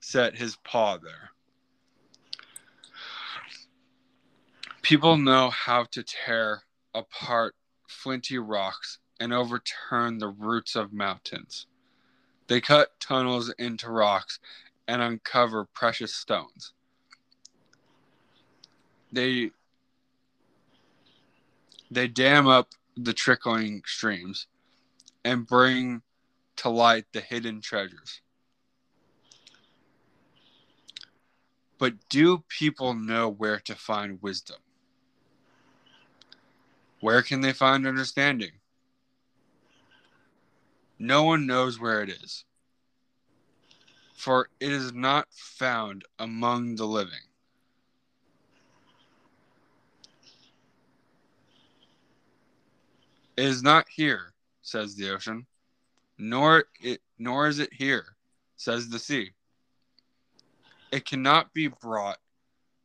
[0.00, 1.30] set his paw there.
[4.82, 6.62] People know how to tear
[6.92, 7.54] apart
[7.86, 11.68] flinty rocks and overturn the roots of mountains.
[12.48, 14.40] They cut tunnels into rocks
[14.88, 16.72] and uncover precious stones.
[19.12, 19.50] They
[21.90, 24.46] they dam up the trickling streams
[25.24, 26.02] and bring
[26.56, 28.20] to light the hidden treasures.
[31.78, 34.58] But do people know where to find wisdom?
[37.00, 38.52] Where can they find understanding?
[40.98, 42.44] No one knows where it is,
[44.14, 47.29] for it is not found among the living.
[53.40, 55.46] It is not here, says the ocean,
[56.18, 58.04] nor it nor is it here,
[58.58, 59.30] says the sea.
[60.92, 62.18] It cannot be brought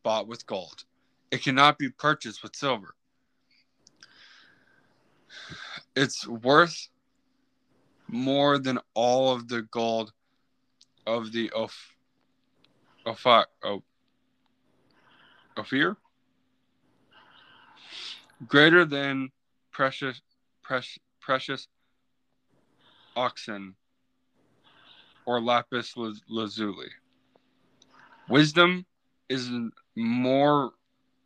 [0.01, 0.85] bought with gold.
[1.29, 2.95] It cannot be purchased with silver.
[5.93, 6.87] It's worth
[8.07, 10.13] more than all of the gold
[11.05, 11.75] of the of
[13.05, 13.21] of
[13.61, 13.81] of
[15.57, 15.97] Ophir,
[18.47, 19.33] greater than
[19.73, 20.21] precious
[20.65, 21.67] precious precious
[23.15, 23.49] onyx
[25.25, 25.93] or lapis
[26.29, 26.89] lazuli.
[28.29, 28.85] Wisdom
[29.29, 29.49] is
[29.95, 30.71] more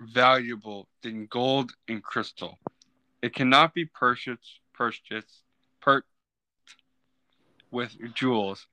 [0.02, 2.58] valuable than gold and crystal.
[3.22, 5.44] It cannot be purchased purchased
[7.72, 8.68] with jewels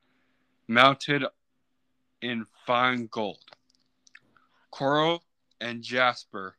[0.68, 1.24] mounted
[2.22, 3.44] in fine gold.
[4.70, 5.22] Coral
[5.61, 6.57] and jasper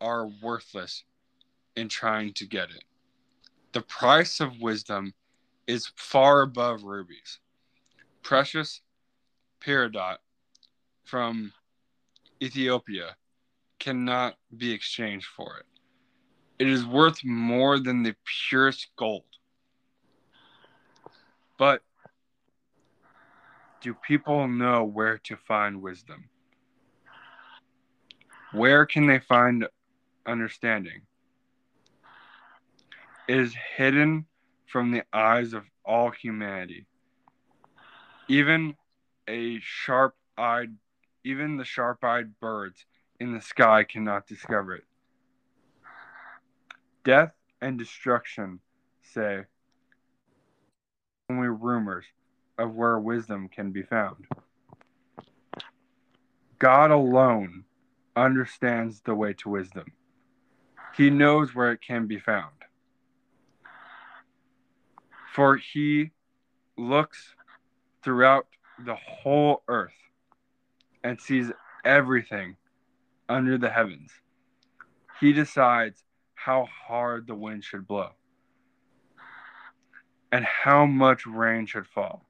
[0.00, 1.04] are worthless
[1.76, 2.84] in trying to get it.
[3.72, 5.14] The price of wisdom
[5.66, 7.38] is far above rubies.
[8.22, 8.82] Precious
[9.60, 10.18] peridot
[11.04, 11.52] from
[12.42, 13.16] Ethiopia
[13.78, 15.66] cannot be exchanged for it.
[16.58, 19.24] It is worth more than the purest gold.
[21.56, 21.82] But
[23.80, 26.28] do people know where to find wisdom?
[28.52, 29.66] Where can they find
[30.26, 31.02] understanding?
[33.28, 34.26] Is hidden
[34.66, 36.86] from the eyes of all humanity.
[38.28, 38.76] Even
[39.28, 40.74] a sharp-eyed
[41.24, 42.84] even the sharp-eyed birds
[43.20, 44.84] in the sky cannot discover it.
[47.04, 48.58] Death and destruction
[49.02, 49.42] say
[51.30, 52.06] only rumors
[52.58, 54.26] of where wisdom can be found.
[56.58, 57.64] God alone
[58.16, 59.86] understands the way to wisdom.
[60.96, 62.61] He knows where it can be found.
[65.32, 66.10] For he
[66.76, 67.34] looks
[68.04, 68.46] throughout
[68.84, 69.94] the whole earth
[71.02, 71.50] and sees
[71.86, 72.56] everything
[73.30, 74.10] under the heavens.
[75.20, 78.10] He decides how hard the wind should blow
[80.30, 82.26] and how much rain should fall.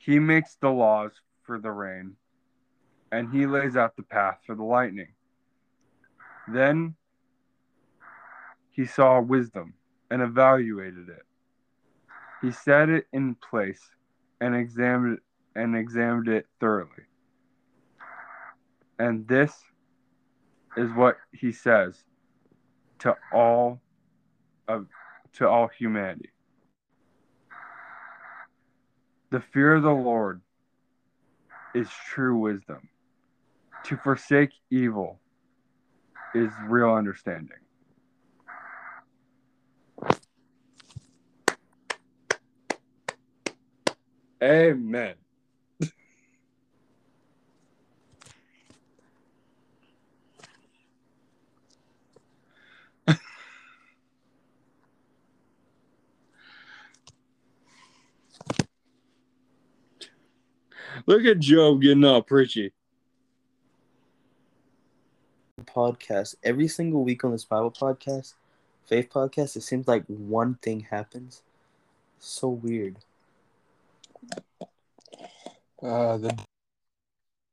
[0.00, 1.12] He makes the laws
[1.44, 2.16] for the rain
[3.10, 5.14] and he lays out the path for the lightning.
[6.46, 6.96] Then
[8.70, 9.74] he saw wisdom
[10.10, 11.22] and evaluated it.
[12.40, 13.80] He set it in place
[14.40, 15.18] and examined
[15.54, 17.04] and examined it thoroughly.
[18.98, 19.52] And this
[20.76, 22.04] is what he says
[23.00, 23.80] to all
[24.68, 24.86] of
[25.34, 26.30] to all humanity.
[29.30, 30.40] The fear of the Lord
[31.74, 32.88] is true wisdom.
[33.84, 35.20] To forsake evil
[36.34, 37.56] is real understanding.
[44.42, 45.14] Amen.
[61.06, 62.72] Look at Job getting all preachy.
[65.64, 68.34] Podcast, every single week on this Bible podcast,
[68.86, 71.42] faith podcast, it seems like one thing happens.
[72.18, 72.96] So weird.
[75.82, 76.38] Uh, the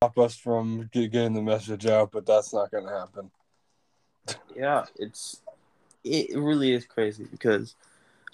[0.01, 3.31] stop us from getting the message out, but that's not going to happen.
[4.55, 5.41] Yeah, it's
[6.03, 7.75] it really is crazy because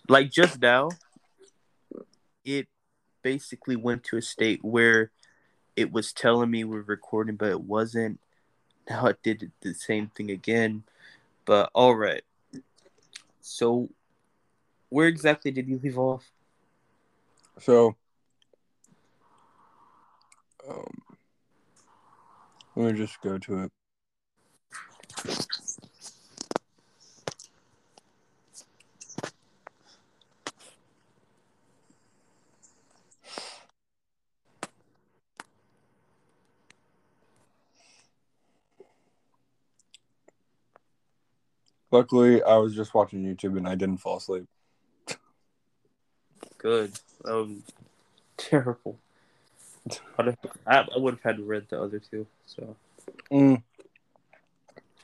[0.07, 0.89] like just now
[2.43, 2.67] it
[3.21, 5.11] basically went to a state where
[5.75, 8.19] it was telling me we're recording but it wasn't.
[8.89, 10.83] Now it did the same thing again.
[11.45, 12.23] But all right.
[13.41, 13.89] So
[14.89, 16.31] where exactly did you leave off?
[17.59, 17.95] So,
[20.69, 20.85] um,
[22.75, 23.71] let me just go to it.
[41.91, 44.47] Luckily, I was just watching YouTube and I didn't fall asleep.
[46.57, 46.91] Good.
[47.23, 47.49] Was
[48.35, 48.97] terrible.
[50.17, 52.25] I'd have- I, would have had read the other two.
[52.45, 52.75] So
[53.31, 53.63] Mm.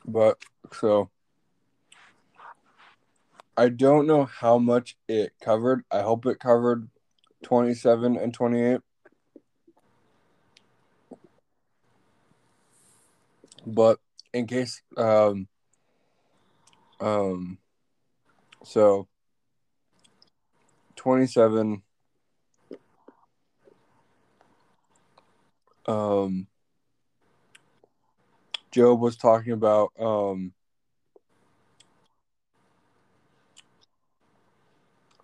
[0.06, 0.38] But
[0.72, 1.10] so
[3.56, 5.84] I don't know how much it covered.
[5.90, 6.88] I hope it covered
[7.42, 8.80] 27 and 28.
[13.66, 13.98] But
[14.32, 15.48] in case um
[17.00, 17.58] um
[18.64, 19.08] so
[20.96, 21.82] 27
[25.90, 26.46] um
[28.70, 30.52] Job was talking about um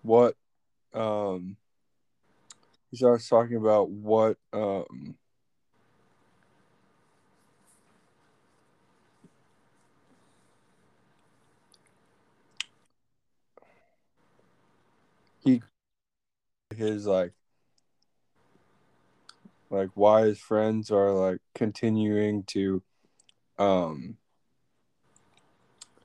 [0.02, 0.34] what
[0.94, 1.56] um
[2.90, 5.16] he starts talking about what um
[15.44, 15.62] he
[16.74, 17.32] his like
[19.76, 22.82] like why his friends are like continuing to
[23.58, 24.16] um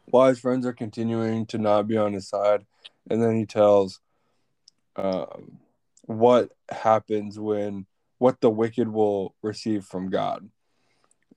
[0.05, 2.65] why his friends are continuing to not be on his side.
[3.09, 3.99] And then he tells
[4.95, 5.59] um
[6.03, 7.85] what happens when
[8.17, 10.49] what the wicked will receive from god.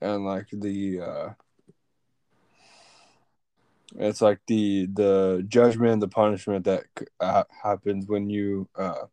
[0.01, 1.29] And like the uh
[3.97, 6.83] it's like the the judgment the punishment that
[7.19, 9.05] uh, happens when you uh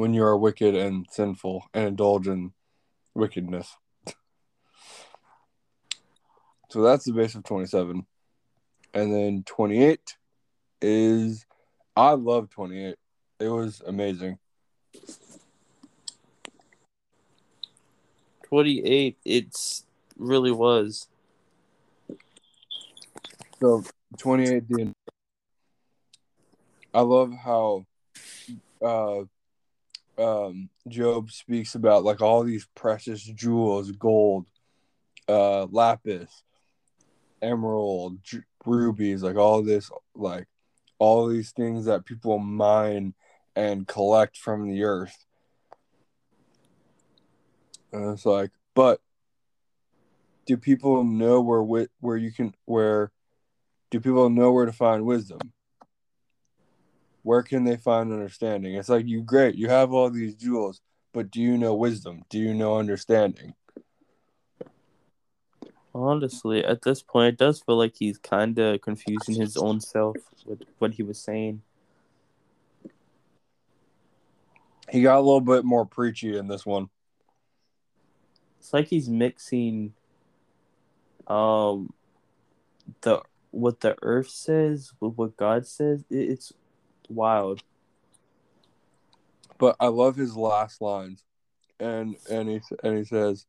[0.00, 2.52] when you are wicked and sinful and indulge in
[3.14, 3.76] wickedness.
[6.70, 8.06] So that's the base of 27.
[8.94, 10.16] And then 28
[10.80, 11.44] is
[11.94, 12.96] I love 28.
[13.40, 14.38] It was amazing.
[18.44, 19.16] twenty eight.
[19.24, 19.84] It's
[20.18, 21.08] really was.
[23.60, 23.84] So
[24.18, 24.94] 28 the
[26.92, 27.86] I love how
[28.82, 29.22] uh
[30.20, 34.46] um Job speaks about like all these precious jewels, gold,
[35.28, 36.42] uh lapis,
[37.42, 40.46] emerald, j- rubies, like all this like
[40.98, 43.14] all these things that people mine
[43.56, 45.26] and collect from the earth.
[47.92, 49.00] And it's like, but
[50.46, 53.12] do people know where where you can where
[53.90, 55.38] do people know where to find wisdom?
[57.22, 58.74] Where can they find understanding?
[58.74, 60.80] It's like you great, you have all these jewels,
[61.12, 62.22] but do you know wisdom?
[62.30, 63.54] Do you know understanding?
[65.94, 70.16] Honestly, at this point, it does feel like he's kind of confusing his own self
[70.46, 71.62] with what he was saying.
[74.88, 76.88] He got a little bit more preachy in this one.
[78.58, 79.94] It's like he's mixing,
[81.26, 81.92] um,
[83.00, 86.04] the what the earth says with what God says.
[86.08, 86.52] It's
[87.10, 87.62] wild.
[89.58, 91.24] But I love his last lines.
[91.78, 93.46] And and he and he says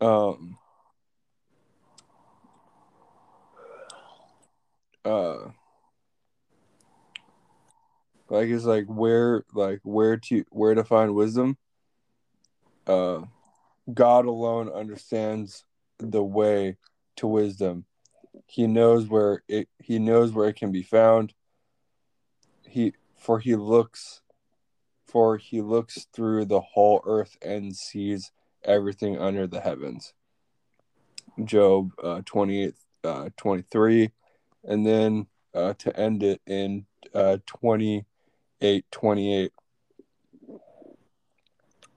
[0.00, 0.58] um
[5.04, 5.38] uh
[8.28, 11.56] like it's like where like where to where to find wisdom
[12.86, 13.20] uh
[13.92, 15.64] god alone understands
[15.98, 16.76] the way
[17.16, 17.84] to wisdom
[18.46, 21.32] he knows where it he knows where it can be found
[22.72, 24.22] he for he looks
[25.06, 28.32] for he looks through the whole earth and sees
[28.64, 30.14] everything under the heavens.
[31.44, 34.10] Job uh 28 uh 23
[34.64, 39.52] and then uh to end it in uh 28 28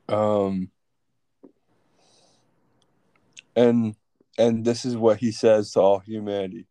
[0.10, 0.70] um
[3.56, 3.96] and
[4.38, 6.68] and this is what he says to all humanity.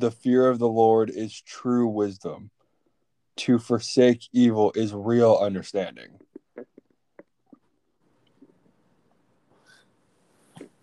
[0.00, 2.48] The fear of the Lord is true wisdom.
[3.36, 6.08] To forsake evil is real understanding.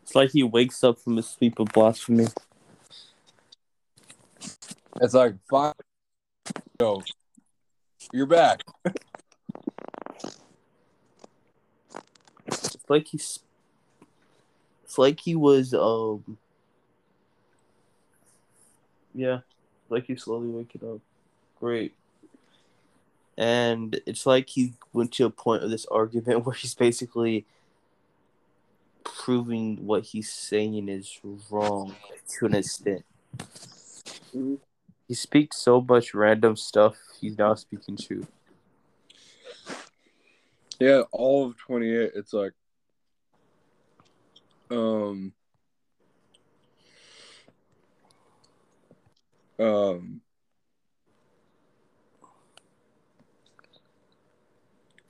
[0.04, 2.28] It's like he wakes up from his sleep of blasphemy.
[5.02, 5.74] It's like fine.
[6.80, 7.02] Yo,
[8.14, 8.62] you're back.
[12.46, 13.40] It's like he's.
[14.84, 16.38] It's like he was um.
[19.18, 19.40] Yeah,
[19.90, 21.02] like he's slowly waking up.
[21.60, 21.96] Great.
[23.36, 27.46] And it's like he went to a point of this argument where he's basically
[29.04, 31.96] proving what he's saying is wrong
[32.38, 33.04] to an extent.
[34.36, 34.60] Mhm.
[35.08, 36.96] He speaks so much random stuff.
[37.20, 38.30] He's now speaking truth.
[40.80, 42.52] Yeah, all of 28, it's like,
[44.70, 45.34] um,
[49.60, 50.22] um,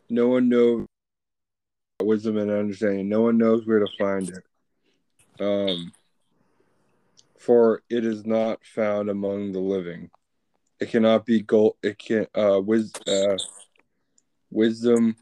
[0.09, 0.85] no one knows
[2.01, 3.09] wisdom and understanding.
[3.09, 4.43] No one knows where to find it.
[5.39, 5.91] Um,
[7.37, 10.09] for it is not found among the living.
[10.79, 11.75] It cannot be gold.
[11.81, 13.37] It can uh, wis- uh
[14.51, 15.15] wisdom.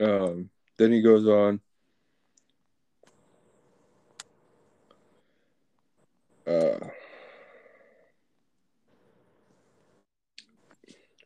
[0.00, 1.60] Um, then he goes on.
[6.46, 6.78] Uh,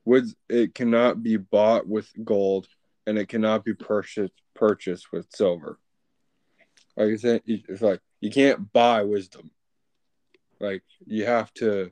[0.06, 2.68] with it cannot be bought with gold,
[3.06, 5.78] and it cannot be purchased purchased with silver.
[6.96, 9.50] Like I said, it's like you can't buy wisdom.
[10.58, 11.90] Like you have to,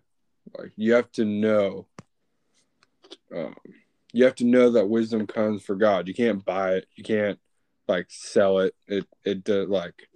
[0.57, 1.87] like you have to know.
[3.35, 3.55] Um,
[4.13, 6.07] you have to know that wisdom comes for God.
[6.07, 6.87] You can't buy it.
[6.95, 7.39] You can't
[7.89, 8.75] like sell it.
[8.87, 10.09] It it does like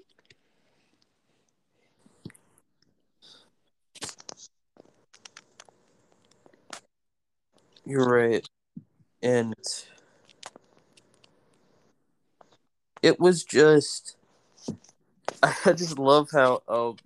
[7.89, 8.47] You're right.
[9.23, 9.55] And
[13.01, 14.15] it was just
[15.43, 16.97] I just love how um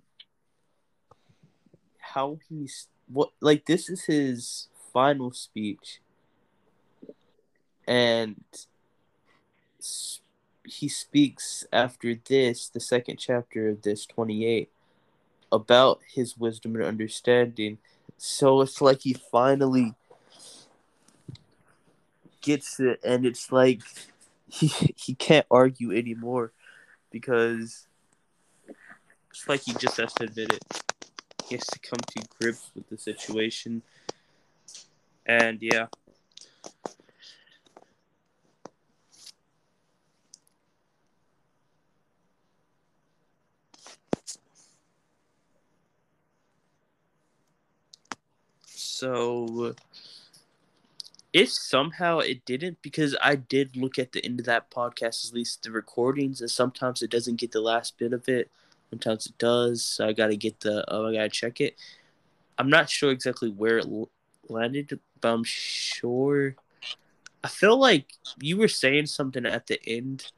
[1.99, 6.01] how he's what like this is his final speech
[7.87, 8.43] and
[10.65, 14.69] he speaks after this the second chapter of this 28
[15.49, 17.77] about his wisdom and understanding
[18.17, 19.95] so it's like he finally
[22.43, 23.81] gets it and it's like
[24.47, 26.51] he he can't argue anymore
[27.11, 27.87] because
[29.31, 30.63] it's like he just has to admit it.
[31.47, 33.81] He has to come to grips with the situation.
[35.25, 35.87] And yeah.
[48.67, 49.75] So
[51.33, 55.33] if somehow it didn't, because I did look at the end of that podcast, at
[55.33, 58.51] least the recordings, and sometimes it doesn't get the last bit of it.
[58.91, 59.83] Sometimes it does.
[59.83, 60.85] So I gotta get the.
[60.87, 61.75] Oh, I gotta check it.
[62.59, 63.87] I'm not sure exactly where it
[64.47, 66.55] landed, but I'm sure.
[67.43, 70.31] I feel like you were saying something at the end,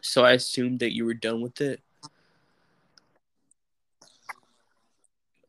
[0.00, 1.82] so I assumed that you were done with it.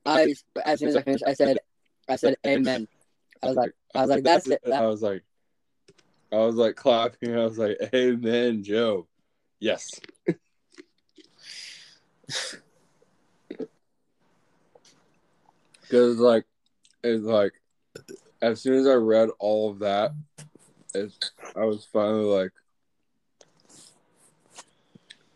[0.06, 0.34] I
[0.66, 1.60] as soon as I finished, I said,
[2.10, 2.88] I said, Amen.
[3.44, 4.62] I was like, I was like, that's it.
[4.72, 5.24] I was like,
[6.32, 7.36] I was like clapping.
[7.36, 9.08] I was like, "Amen, Joe."
[9.60, 9.90] Yes.
[15.82, 16.46] Because like,
[17.04, 17.52] it's like,
[18.42, 20.14] as soon as I read all of that,
[20.94, 21.20] it's,
[21.54, 22.52] I was finally like,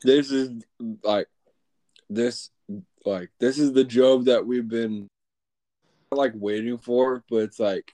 [0.01, 0.64] this is
[1.03, 1.28] like,
[2.10, 2.51] this
[3.06, 5.10] like this is the Job that we've been
[6.12, 7.93] like waiting for, but it's like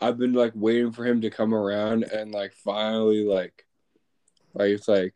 [0.00, 3.66] I've been like waiting for him to come around and like finally like
[4.54, 5.14] like it's like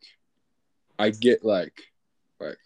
[0.99, 1.81] I get like
[2.39, 2.59] like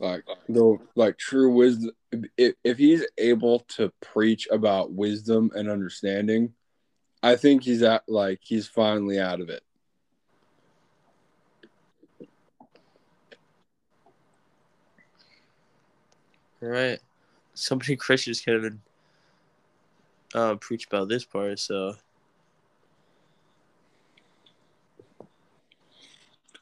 [0.00, 1.92] like the like true wisdom
[2.36, 6.54] if, if he's able to preach about wisdom and understanding
[7.22, 9.62] I think he's at like he's finally out of it
[16.60, 16.98] Right.
[17.54, 18.80] So many Christians can't even
[20.34, 21.94] uh, preach about this part, so.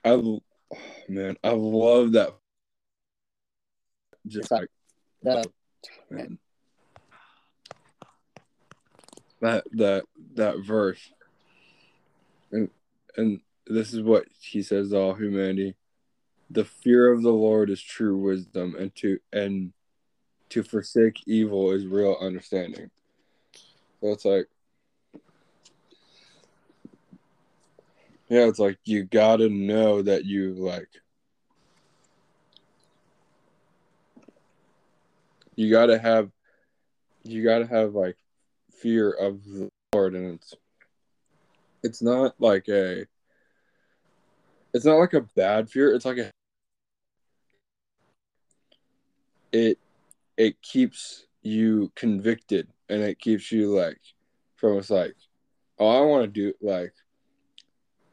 [0.04, 0.42] I oh,
[1.08, 2.34] man I love that.
[4.26, 4.68] Just like
[5.22, 5.44] the,
[6.10, 6.38] man.
[9.40, 11.10] That that that verse.
[12.52, 12.70] And
[13.16, 15.74] and this is what he says to all humanity.
[16.50, 19.72] The fear of the lord is true wisdom and to and
[20.50, 22.90] to forsake evil is real understanding.
[24.00, 24.48] So it's like
[28.28, 30.88] yeah it's like you gotta know that you like
[35.56, 36.30] you gotta have
[37.24, 38.16] you gotta have like
[38.70, 40.54] fear of the lord and it's
[41.82, 43.06] it's not like a
[44.72, 46.30] it's not like a bad fear it's like a
[49.50, 49.78] it
[50.38, 54.00] it keeps you convicted and it keeps you like
[54.56, 55.14] from it's like
[55.78, 56.94] oh i want to do like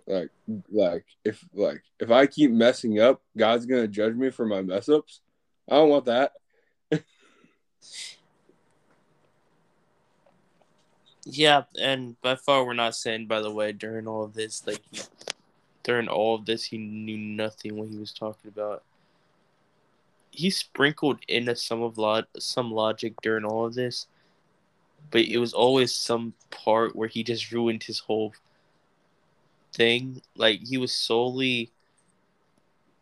[0.06, 0.30] like
[0.70, 4.90] like if like if i keep messing up god's gonna judge me for my mess
[4.90, 5.22] ups
[5.70, 6.34] i don't want that
[11.26, 13.26] Yeah, and by far we're not saying.
[13.26, 14.84] By the way, during all of this, like
[15.84, 18.84] during all of this, he knew nothing what he was talking about.
[20.36, 24.08] He sprinkled into some of log- some logic during all of this,
[25.12, 28.34] but it was always some part where he just ruined his whole
[29.74, 30.22] thing.
[30.36, 31.72] Like he was solely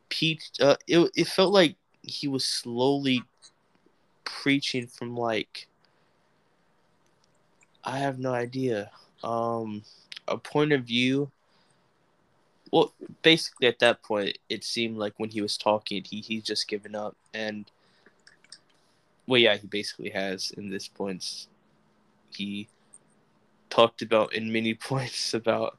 [0.10, 0.62] peached.
[0.62, 3.24] Uh, it it felt like he was slowly
[4.24, 5.68] preaching from like
[7.84, 8.92] I have no idea.
[9.24, 9.84] Um,
[10.28, 11.32] a point of view.
[12.74, 16.68] Well, basically, at that point, it seemed like when he was talking, he he's just
[16.68, 17.70] given up, and
[19.28, 21.50] well, yeah, he basically has in this points.
[22.36, 22.68] He
[23.70, 25.78] talked about in many points about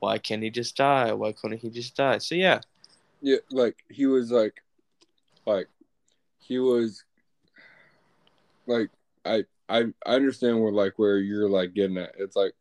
[0.00, 1.12] why can't he just die?
[1.12, 2.18] Why couldn't he just die?
[2.18, 2.62] So yeah,
[3.22, 4.60] yeah like he was like
[5.46, 5.68] like
[6.40, 7.04] he was
[8.66, 8.90] like
[9.24, 12.54] i i i understand where like where you're like getting at it's like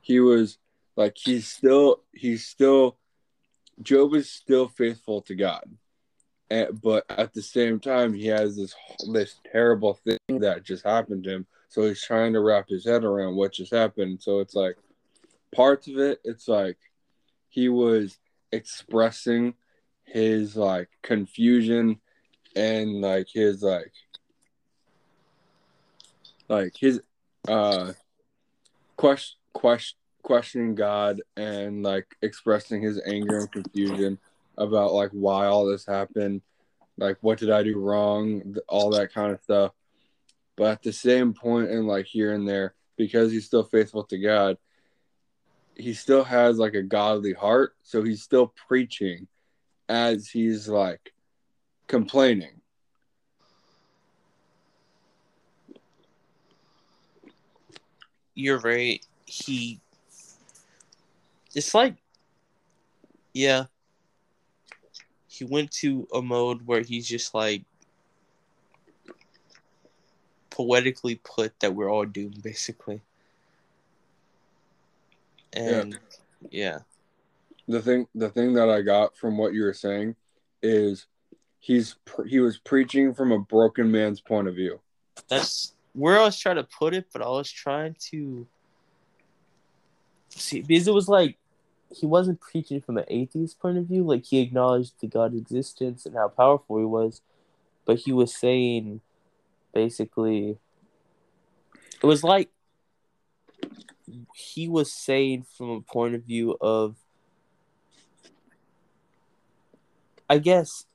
[0.00, 0.58] he was
[0.96, 2.98] like he's still he's still
[3.82, 5.64] job is still faithful to god.
[6.50, 8.74] And, but at the same time he has this
[9.12, 11.46] this terrible thing that just happened to him.
[11.68, 14.22] So he's trying to wrap his head around what just happened.
[14.22, 14.76] So it's like
[15.54, 16.78] parts of it it's like
[17.48, 18.18] he was
[18.52, 19.54] expressing
[20.04, 22.00] his like confusion
[22.56, 23.92] and like his like
[26.48, 27.00] like his
[27.48, 27.92] uh
[28.96, 34.18] question question questioning God and like expressing his anger and confusion
[34.58, 36.42] about like why all this happened,
[36.98, 39.72] like what did I do wrong, all that kind of stuff.
[40.56, 44.18] But at the same point, and like here and there, because he's still faithful to
[44.18, 44.58] God,
[45.74, 47.74] he still has like a godly heart.
[47.82, 49.26] So he's still preaching
[49.88, 51.12] as he's like
[51.88, 52.62] complaining.
[58.34, 59.04] you're right.
[59.26, 59.80] He,
[61.54, 61.96] it's like,
[63.34, 63.64] yeah,
[65.26, 67.64] he went to a mode where he's just like
[70.50, 73.00] poetically put that we're all doomed, basically.
[75.52, 75.98] And
[76.50, 76.78] yeah.
[77.68, 80.16] The thing, the thing that I got from what you were saying
[80.62, 81.06] is
[81.60, 81.96] he's
[82.26, 84.80] he was preaching from a broken man's point of view.
[85.28, 88.46] That's where I was trying to put it, but I was trying to
[90.28, 91.38] see because it was like
[91.94, 94.04] he wasn't preaching from an atheist point of view.
[94.04, 97.20] Like he acknowledged the God existence and how powerful he was,
[97.84, 99.00] but he was saying
[99.74, 100.58] basically
[102.02, 102.50] it was like
[104.34, 106.96] he was saying from a point of view of
[110.28, 110.86] I guess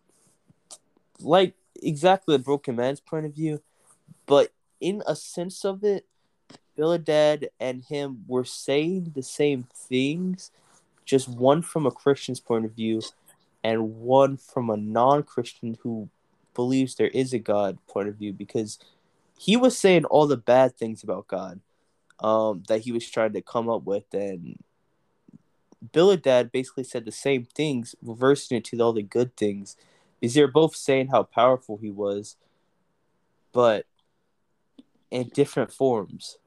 [1.19, 3.61] like exactly a broken man's point of view,
[4.25, 6.05] but in a sense of it,
[6.75, 10.51] Bildad and him were saying the same things,
[11.07, 13.01] just one from a Christian's point of view
[13.63, 16.09] and one from a non Christian who
[16.53, 18.77] believes there is a God point of view because
[19.37, 21.59] he was saying all the bad things about God
[22.19, 24.05] um, that he was trying to come up with.
[24.13, 24.59] And
[25.93, 29.77] Bildad basically said the same things, reversing it to all the good things
[30.19, 32.35] because they're both saying how powerful he was.
[33.53, 33.85] But
[35.09, 36.37] in different forms.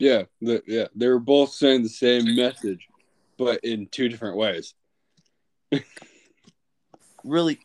[0.00, 2.88] Yeah, the, yeah, they were both saying the same message,
[3.36, 4.72] but in two different ways.
[7.22, 7.60] really,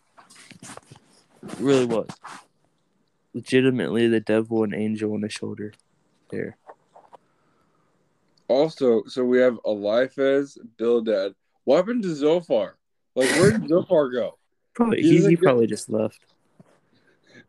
[1.59, 2.09] really was
[3.33, 5.73] legitimately the devil and angel on the shoulder
[6.29, 6.57] there.
[8.49, 11.35] Also, so we have Eliphaz, Bildad.
[11.63, 12.77] What happened to Zophar?
[13.15, 14.37] Like, where did Zophar go?
[14.73, 16.19] Probably he, he, he probably just left.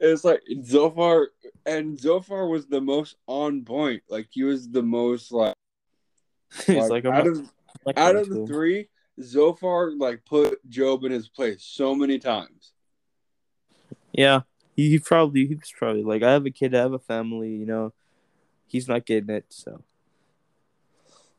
[0.00, 1.30] It's like Zophar
[1.64, 4.02] and Zophar was the most on point.
[4.08, 5.54] Like he was the most like,
[6.66, 7.50] He's like, like, out of
[7.84, 8.88] like out of the three,
[9.22, 12.72] Zophar like put Job in his place so many times.
[14.12, 14.42] Yeah,
[14.74, 17.66] he, he probably he's probably like, I have a kid, I have a family, you
[17.66, 17.92] know.
[18.66, 19.82] He's not getting it, so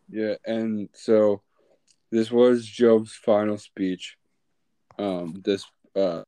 [0.09, 1.41] Yeah, and so
[2.11, 4.17] this was Job's final speech.
[4.97, 6.23] Um, this uh,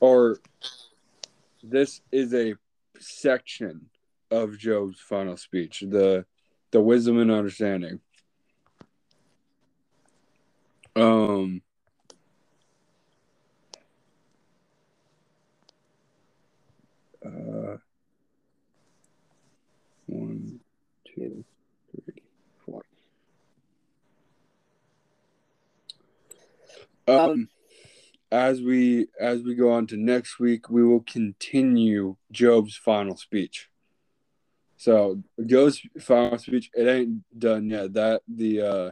[0.00, 0.38] or
[1.62, 2.54] this is a
[2.98, 3.86] section
[4.30, 5.84] of Job's final speech.
[5.86, 6.24] The
[6.70, 8.00] the wisdom and understanding.
[10.96, 11.62] Um.
[17.24, 17.76] Uh,
[20.06, 20.60] one,
[21.04, 21.44] two,
[21.92, 22.22] three,
[22.64, 22.82] four.
[27.06, 27.48] Um,
[28.30, 33.68] as we as we go on to next week, we will continue Job's final speech.
[34.76, 37.94] So Job's final speech, it ain't done yet.
[37.94, 38.90] That the uh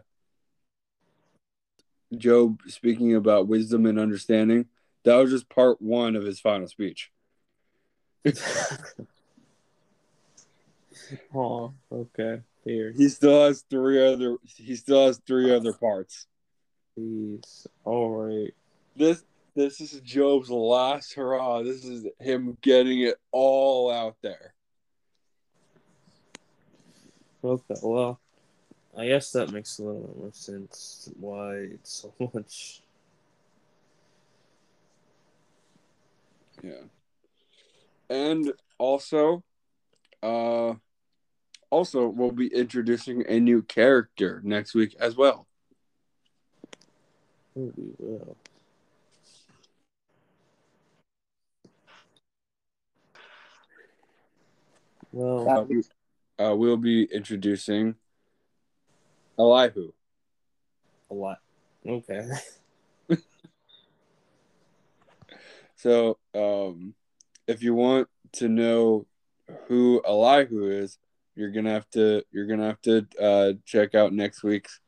[2.16, 4.66] Job speaking about wisdom and understanding,
[5.04, 7.10] that was just part one of his final speech.
[11.34, 12.40] Oh, okay.
[12.64, 12.92] Fair.
[12.92, 16.26] He still has three other he still has three other parts.
[16.94, 17.66] Please.
[17.84, 18.54] All right.
[18.96, 19.24] This
[19.54, 21.62] this is Job's last hurrah.
[21.62, 24.54] This is him getting it all out there.
[27.44, 27.74] Okay.
[27.82, 28.20] Well,
[28.96, 32.82] I guess that makes a little more sense why it's so much.
[36.62, 36.84] Yeah.
[38.08, 39.44] And also,
[40.22, 40.74] uh
[41.70, 45.46] also we'll be introducing a new character next week as well.
[47.54, 48.36] We will.
[55.16, 55.82] Well, Uh, we-
[56.38, 57.94] uh, we'll be introducing
[59.38, 59.92] Elihu.
[61.10, 61.38] a lot.
[61.86, 62.28] Okay.
[65.78, 66.94] So, um,
[67.46, 69.06] if you want to know
[69.68, 70.98] who Elihu is,
[71.34, 74.80] you're gonna have to you're gonna have to uh, check out next week's.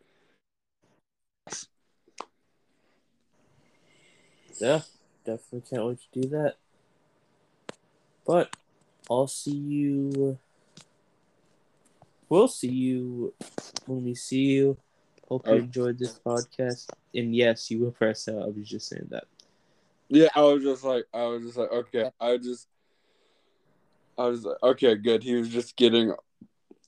[4.58, 4.80] Yeah,
[5.26, 6.56] definitely can't wait to do that.
[8.26, 8.56] But
[9.10, 10.38] I'll see you.
[12.28, 13.34] We'll see you
[13.86, 14.76] when we see you.
[15.28, 15.56] Hope you Oh.
[15.58, 16.90] enjoyed this podcast.
[17.14, 18.42] And yes, you will press out.
[18.42, 19.24] I was just saying that.
[20.08, 22.66] Yeah, I was just like I was just like okay, I just
[24.16, 25.22] I was like okay, good.
[25.22, 26.14] He was just getting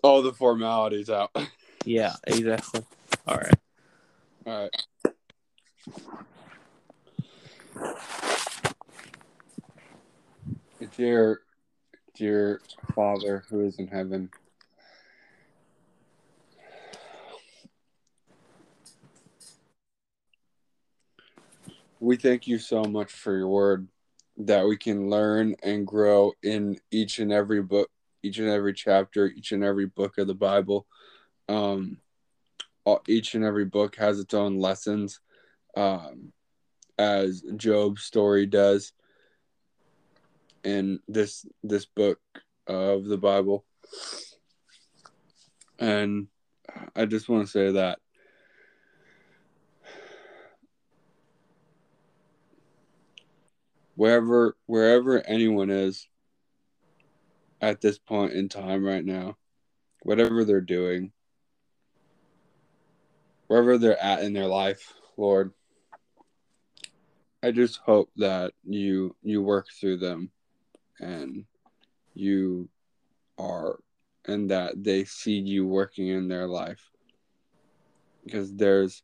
[0.03, 1.31] all the formalities out.
[1.87, 2.85] Yeah, exactly.
[3.27, 3.55] All right.
[4.45, 4.71] right.
[10.97, 11.41] Dear,
[12.21, 12.61] dear
[12.95, 14.29] Father who is in heaven,
[21.99, 23.89] we thank you so much for your word
[24.37, 27.89] that we can learn and grow in each and every book,
[28.23, 30.87] each and every chapter, each and every book of the Bible.
[31.49, 32.03] Um,
[32.85, 35.21] all- each and every book has its own lessons,
[35.75, 36.35] um,
[36.99, 38.93] as Job's story does
[40.65, 42.21] in this this book
[42.67, 43.65] of the Bible.
[45.79, 46.29] And
[46.95, 47.99] I just want to say that
[53.95, 56.07] wherever wherever anyone is
[57.61, 59.37] at this point in time right now,
[60.03, 61.13] whatever they're doing,
[63.47, 65.53] wherever they're at in their life, Lord,
[67.43, 70.31] I just hope that you you work through them
[71.01, 71.45] and
[72.15, 72.69] you
[73.39, 73.79] are
[74.27, 76.91] and that they see you working in their life.
[78.25, 79.03] Because there's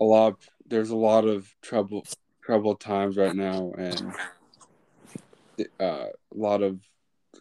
[0.00, 2.04] a lot there's a lot of trouble
[2.42, 4.12] troubled times right now and
[5.80, 6.80] uh, a lot of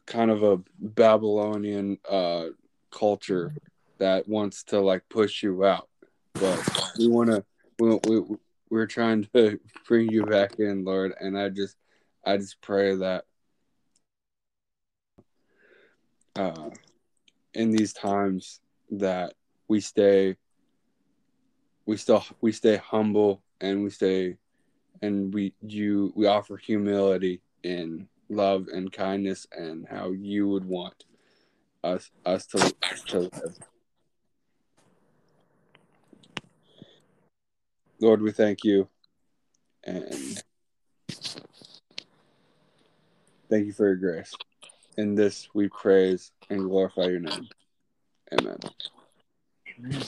[0.05, 2.45] kind of a babylonian uh
[2.91, 3.53] culture
[3.97, 5.89] that wants to like push you out.
[6.33, 7.43] But we want to
[7.79, 8.37] we, we
[8.71, 11.75] we're trying to bring you back in lord and i just
[12.25, 13.25] i just pray that
[16.35, 16.69] uh
[17.53, 18.59] in these times
[18.89, 19.33] that
[19.67, 20.35] we stay
[21.85, 24.37] we still we stay humble and we stay
[25.01, 31.05] and we you we offer humility in love and kindness and how you would want
[31.83, 32.73] us us to,
[33.07, 33.57] to live
[37.99, 38.87] lord we thank you
[39.83, 40.41] and
[43.51, 44.33] Thank you for your grace.
[44.97, 47.47] In this we praise and glorify your name.
[48.33, 48.57] Amen.
[49.79, 50.01] Amen.